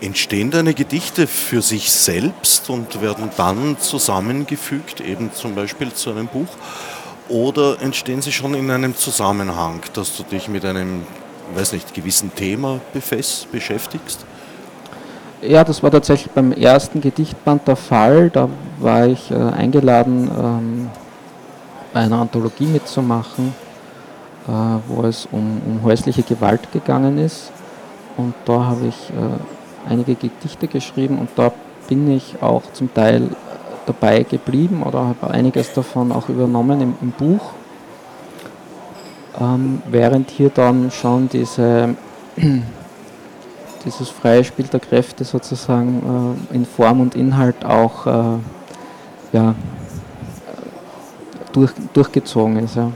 Entstehen 0.01 0.51
deine 0.51 0.73
Gedichte 0.73 1.27
für 1.27 1.61
sich 1.61 1.91
selbst 1.91 2.69
und 2.69 3.01
werden 3.01 3.29
dann 3.37 3.77
zusammengefügt, 3.79 5.01
eben 5.01 5.31
zum 5.33 5.55
Beispiel 5.55 5.93
zu 5.93 6.11
einem 6.11 6.27
Buch? 6.27 6.49
Oder 7.29 7.81
entstehen 7.81 8.21
sie 8.21 8.31
schon 8.31 8.53
in 8.53 8.69
einem 8.69 8.95
Zusammenhang, 8.95 9.81
dass 9.93 10.15
du 10.15 10.23
dich 10.23 10.47
mit 10.47 10.63
einem 10.65 11.03
weiß 11.55 11.73
nicht, 11.73 11.93
gewissen 11.93 12.33
Thema 12.35 12.79
beschäftigst? 13.51 14.25
Ja, 15.41 15.63
das 15.63 15.83
war 15.83 15.91
tatsächlich 15.91 16.31
beim 16.31 16.51
ersten 16.51 16.99
Gedichtband 16.99 17.67
der 17.67 17.75
Fall. 17.75 18.31
Da 18.31 18.49
war 18.79 19.05
ich 19.05 19.29
äh, 19.29 19.35
eingeladen, 19.35 20.31
ähm, 20.35 20.89
bei 21.93 21.99
einer 21.99 22.19
Anthologie 22.21 22.65
mitzumachen, 22.65 23.53
äh, 24.47 24.51
wo 24.87 25.03
es 25.03 25.27
um, 25.31 25.61
um, 25.65 25.83
häusliche 25.83 26.23
Gewalt 26.23 26.71
gegangen 26.71 27.19
ist. 27.19 27.51
Und 28.17 28.33
da 28.45 28.65
habe 28.65 28.87
ich 28.87 29.11
äh, 29.11 29.91
einige 29.91 30.15
Gedichte 30.15 30.67
geschrieben 30.67 31.19
und 31.19 31.29
da 31.35 31.51
bin 31.87 32.09
ich 32.09 32.41
auch 32.41 32.63
zum 32.73 32.91
Teil 32.91 33.29
dabei 33.85 34.23
geblieben 34.23 34.81
oder 34.81 35.05
habe 35.05 35.29
einiges 35.29 35.71
davon 35.73 36.11
auch 36.11 36.29
übernommen 36.29 36.81
im, 36.81 36.95
im 36.99 37.11
Buch. 37.11 37.51
Ähm, 39.39 39.83
während 39.89 40.31
hier 40.31 40.49
dann 40.49 40.89
schon 40.89 41.29
diese, 41.29 41.95
dieses 43.85 44.09
freie 44.09 44.43
Spiel 44.43 44.65
der 44.65 44.79
Kräfte 44.79 45.23
sozusagen 45.23 46.37
äh, 46.51 46.55
in 46.55 46.65
Form 46.65 47.01
und 47.01 47.15
Inhalt 47.15 47.65
auch 47.65 48.05
äh, 48.05 48.39
ja, 49.33 49.55
durch, 51.53 51.71
durchgezogen 51.93 52.57
ist. 52.57 52.75
Ja. 52.75 52.91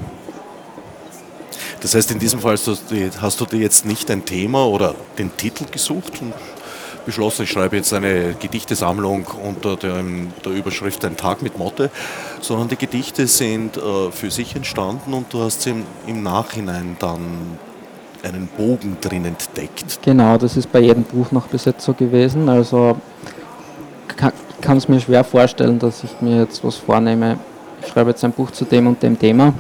Das 1.82 1.96
heißt, 1.96 2.12
in 2.12 2.20
diesem 2.20 2.40
Fall 2.40 2.58
hast 2.58 3.42
du, 3.42 3.46
dir 3.46 3.60
jetzt 3.60 3.86
nicht 3.86 4.12
ein 4.12 4.24
Thema 4.24 4.68
oder 4.68 4.94
den 5.18 5.36
Titel 5.36 5.66
gesucht 5.66 6.22
und 6.22 6.34
beschlossen, 7.06 7.44
ich 7.44 7.52
schreibe 7.52 7.76
jetzt 7.76 7.92
eine 7.94 8.36
Gedichtesammlung 8.36 9.26
unter 9.26 9.76
der, 9.76 10.04
Überschrift 10.46 11.04
Ein 11.04 11.18
Tag 11.18 11.42
mit 11.42 11.58
Motte, 11.58 11.90
sondern 12.40 12.70
die 12.70 12.76
Gedichte 12.76 13.26
sind 13.26 13.78
äh, 13.78 14.12
für 14.12 14.30
sich 14.30 14.56
entstanden 14.56 15.14
und 15.14 15.34
du 15.34 15.42
hast 15.42 15.64
sie 15.64 15.74
im 16.06 16.22
Nachhinein 16.22 16.98
dann 17.00 17.58
einen 18.24 18.48
Bogen 18.48 18.98
drin 19.02 19.26
entdeckt. 19.26 20.00
Genau, 20.04 20.38
das 20.38 20.58
ist 20.58 20.72
bei 20.72 20.80
jedem 20.80 21.04
Buch 21.04 21.32
noch 21.32 21.48
bis 21.48 21.66
jetzt 21.66 21.84
so 21.84 21.94
gewesen. 21.94 22.50
Also 22.50 22.98
kann, 24.62 24.78
es 24.78 24.88
mir 24.88 25.00
schwer 25.00 25.24
vorstellen, 25.24 25.80
dass 25.80 26.04
ich 26.04 26.22
mir 26.22 26.42
jetzt 26.42 26.64
was 26.64 26.76
vornehme. 26.76 27.38
Ich 27.82 27.88
schreibe 27.88 28.12
jetzt 28.12 28.24
ein 28.24 28.32
Buch 28.32 28.52
zu 28.52 28.66
dem 28.66 28.88
und 28.88 29.02
dem 29.02 29.18
Thema. 29.18 29.54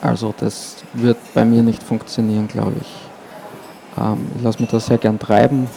Also 0.00 0.34
das 0.38 0.76
wird 0.92 1.18
bei 1.34 1.44
mir 1.44 1.62
nicht 1.62 1.82
funktionieren, 1.82 2.48
glaube 2.48 2.74
ich. 2.80 2.88
Ähm, 3.98 4.26
ich 4.36 4.42
lasse 4.42 4.60
mich 4.60 4.70
da 4.70 4.80
sehr 4.80 4.98
gern 4.98 5.18
treiben 5.18 5.68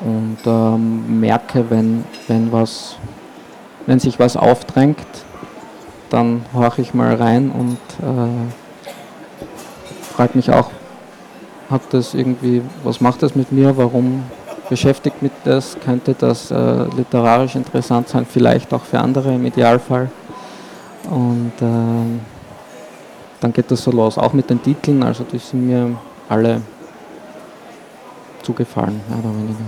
und 0.00 0.38
ähm, 0.46 1.20
merke, 1.20 1.64
wenn, 1.70 2.04
wenn, 2.28 2.52
was, 2.52 2.96
wenn 3.86 3.98
sich 3.98 4.18
was 4.18 4.36
aufdrängt, 4.36 5.06
dann 6.10 6.44
horche 6.54 6.82
ich 6.82 6.94
mal 6.94 7.14
rein 7.14 7.50
und 7.50 7.78
äh, 8.00 8.28
frage 10.14 10.32
mich 10.34 10.50
auch, 10.50 10.70
hat 11.70 11.82
das 11.90 12.14
irgendwie, 12.14 12.62
was 12.82 13.00
macht 13.00 13.22
das 13.22 13.34
mit 13.34 13.52
mir, 13.52 13.76
warum 13.76 14.24
beschäftigt 14.68 15.22
mich 15.22 15.32
das, 15.44 15.76
könnte 15.84 16.14
das 16.14 16.50
äh, 16.50 16.84
literarisch 16.96 17.54
interessant 17.54 18.08
sein, 18.08 18.26
vielleicht 18.30 18.72
auch 18.72 18.82
für 18.82 18.98
andere 18.98 19.34
im 19.34 19.44
Idealfall. 19.46 20.10
Und 21.10 21.52
äh, 21.60 22.20
dann 23.40 23.52
geht 23.52 23.70
das 23.70 23.82
so 23.84 23.90
los, 23.90 24.18
auch 24.18 24.32
mit 24.32 24.50
den 24.50 24.62
Titeln, 24.62 25.02
also 25.02 25.24
die 25.24 25.38
sind 25.38 25.66
mir 25.66 25.96
alle 26.28 26.60
zugefallen, 28.42 29.00
mehr 29.08 29.18
oder 29.18 29.34
weniger. 29.34 29.58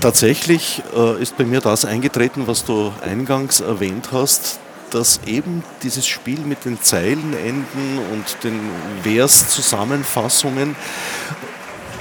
Tatsächlich 0.00 0.82
äh, 0.96 1.20
ist 1.20 1.36
bei 1.36 1.44
mir 1.44 1.60
das 1.60 1.84
eingetreten, 1.84 2.46
was 2.46 2.64
du 2.64 2.92
eingangs 3.04 3.60
erwähnt 3.60 4.10
hast, 4.12 4.60
dass 4.90 5.20
eben 5.26 5.62
dieses 5.82 6.06
Spiel 6.06 6.40
mit 6.40 6.64
den 6.64 6.80
Zeilenenden 6.80 7.98
und 8.12 8.44
den 8.44 8.60
Verszusammenfassungen 9.02 10.76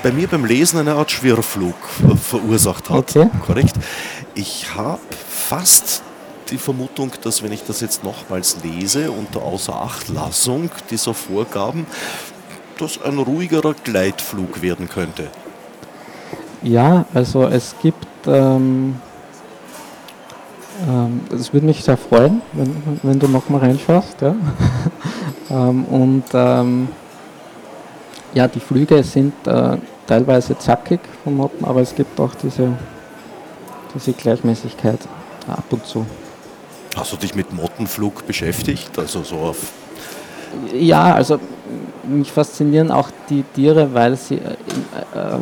bei 0.03 0.11
mir 0.11 0.27
beim 0.27 0.45
Lesen 0.45 0.79
eine 0.79 0.93
Art 0.93 1.11
Schwirrflug 1.11 1.75
verursacht 2.21 2.89
hat. 2.89 2.97
Okay. 2.97 3.29
Korrekt. 3.45 3.75
Ich 4.35 4.75
habe 4.75 4.99
fast 5.27 6.03
die 6.49 6.57
Vermutung, 6.57 7.11
dass 7.23 7.43
wenn 7.43 7.51
ich 7.51 7.63
das 7.63 7.81
jetzt 7.81 8.03
nochmals 8.03 8.57
lese, 8.63 9.11
unter 9.11 9.41
Außerachtlassung 9.41 10.69
dieser 10.89 11.13
Vorgaben, 11.13 11.87
das 12.79 13.01
ein 13.01 13.17
ruhigerer 13.17 13.73
Gleitflug 13.83 14.61
werden 14.61 14.87
könnte. 14.87 15.27
Ja, 16.61 17.05
also 17.13 17.45
es 17.45 17.75
gibt, 17.81 18.07
ähm, 18.25 18.99
es 21.33 21.53
würde 21.53 21.65
mich 21.65 21.83
sehr 21.83 21.97
freuen, 21.97 22.41
wenn, 22.53 22.99
wenn 23.03 23.19
du 23.19 23.27
nochmal 23.27 23.61
reinschaust. 23.61 24.21
Ja? 24.21 24.35
ähm, 25.49 25.85
und 25.85 26.23
ähm, 26.33 26.87
ja, 28.33 28.47
die 28.47 28.59
Flüge 28.59 29.03
sind 29.03 29.33
äh, 29.47 29.77
teilweise 30.05 30.57
zackig 30.57 30.99
von 31.23 31.35
Motten, 31.35 31.65
aber 31.65 31.81
es 31.81 31.95
gibt 31.95 32.19
auch 32.19 32.35
diese, 32.35 32.73
diese 33.95 34.13
Gleichmäßigkeit 34.13 34.99
ab 35.47 35.65
und 35.69 35.85
zu. 35.85 36.05
Hast 36.95 37.13
du 37.13 37.17
dich 37.17 37.35
mit 37.35 37.53
Mottenflug 37.53 38.25
beschäftigt? 38.25 38.97
Also 38.97 39.23
so 39.23 39.37
auf 39.37 39.71
Ja, 40.73 41.13
also 41.13 41.39
mich 42.07 42.31
faszinieren 42.31 42.91
auch 42.91 43.09
die 43.29 43.43
Tiere, 43.43 43.93
weil 43.93 44.15
sie 44.15 44.35
äh, 44.35 44.53
äh, 45.13 45.39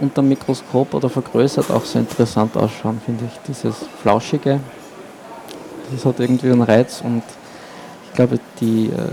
unter 0.00 0.22
dem 0.22 0.28
Mikroskop 0.28 0.94
oder 0.94 1.08
vergrößert 1.08 1.70
auch 1.70 1.84
so 1.84 1.98
interessant 1.98 2.56
ausschauen, 2.56 3.00
finde 3.04 3.24
ich. 3.26 3.38
Dieses 3.46 3.76
Flauschige, 4.02 4.60
das 5.92 6.04
hat 6.04 6.20
irgendwie 6.20 6.50
einen 6.50 6.62
Reiz 6.62 7.00
und 7.04 7.22
ich 8.06 8.14
glaube, 8.14 8.38
die. 8.60 8.86
Äh, 8.86 9.12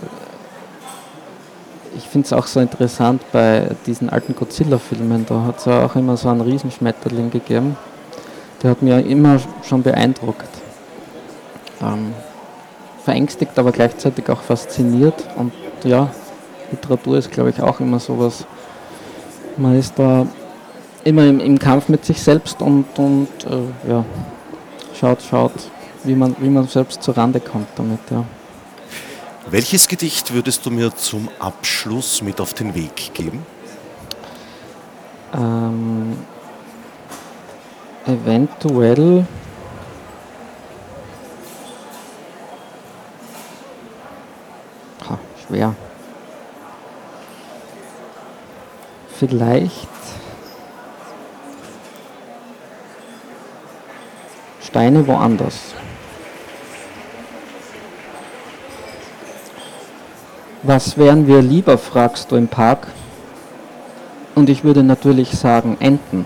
ich 1.97 2.09
finde 2.09 2.25
es 2.25 2.33
auch 2.33 2.45
so 2.45 2.59
interessant 2.59 3.21
bei 3.31 3.69
diesen 3.85 4.09
alten 4.09 4.35
Godzilla-Filmen, 4.35 5.25
da 5.25 5.43
hat 5.43 5.59
es 5.59 5.65
ja 5.65 5.85
auch 5.85 5.95
immer 5.95 6.17
so 6.17 6.27
einen 6.27 6.41
Riesenschmetterling 6.41 7.31
gegeben. 7.31 7.77
Der 8.61 8.71
hat 8.71 8.81
mir 8.81 8.99
immer 8.99 9.39
schon 9.63 9.81
beeindruckt. 9.81 10.49
Ähm, 11.81 12.13
verängstigt, 13.05 13.57
aber 13.57 13.71
gleichzeitig 13.71 14.29
auch 14.29 14.41
fasziniert. 14.41 15.23
Und 15.37 15.53
ja, 15.85 16.09
Literatur 16.71 17.17
ist, 17.17 17.31
glaube 17.31 17.51
ich, 17.51 17.61
auch 17.61 17.79
immer 17.79 17.99
sowas. 17.99 18.45
Man 19.55 19.77
ist 19.77 19.97
da 19.97 20.25
immer 21.05 21.25
im, 21.27 21.39
im 21.39 21.57
Kampf 21.57 21.87
mit 21.87 22.03
sich 22.03 22.21
selbst 22.21 22.61
und, 22.61 22.85
und 22.97 23.29
äh, 23.45 23.89
ja, 23.89 24.03
schaut, 24.99 25.21
schaut, 25.21 25.53
wie 26.03 26.15
man, 26.15 26.35
wie 26.39 26.49
man 26.49 26.67
selbst 26.67 27.01
zur 27.01 27.15
Rande 27.15 27.39
kommt 27.39 27.67
damit. 27.77 27.99
Ja. 28.09 28.25
Welches 29.49 29.87
Gedicht 29.87 30.33
würdest 30.33 30.65
du 30.65 30.71
mir 30.71 30.93
zum 30.95 31.29
Abschluss 31.39 32.21
mit 32.23 32.41
auf 32.41 32.55
den 32.55 32.73
Weg 32.73 33.13
geben? 33.13 33.45
Ähm, 35.33 36.17
eventuell 38.07 39.27
ha, 45.07 45.19
schwer. 45.47 45.75
Vielleicht 49.19 49.87
Steine 54.75 55.07
woanders. 55.07 55.73
Was 60.63 60.97
wären 60.97 61.27
wir 61.27 61.41
lieber, 61.41 61.77
fragst 61.77 62.29
du 62.29 62.35
im 62.35 62.49
Park. 62.49 62.87
Und 64.35 64.49
ich 64.49 64.65
würde 64.65 64.83
natürlich 64.83 65.31
sagen 65.31 65.77
Enten. 65.79 66.25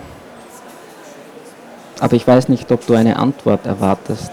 Aber 2.00 2.16
ich 2.16 2.26
weiß 2.26 2.50
nicht, 2.50 2.72
ob 2.72 2.88
du 2.88 2.96
eine 2.96 3.18
Antwort 3.18 3.68
erwartest. 3.68 4.32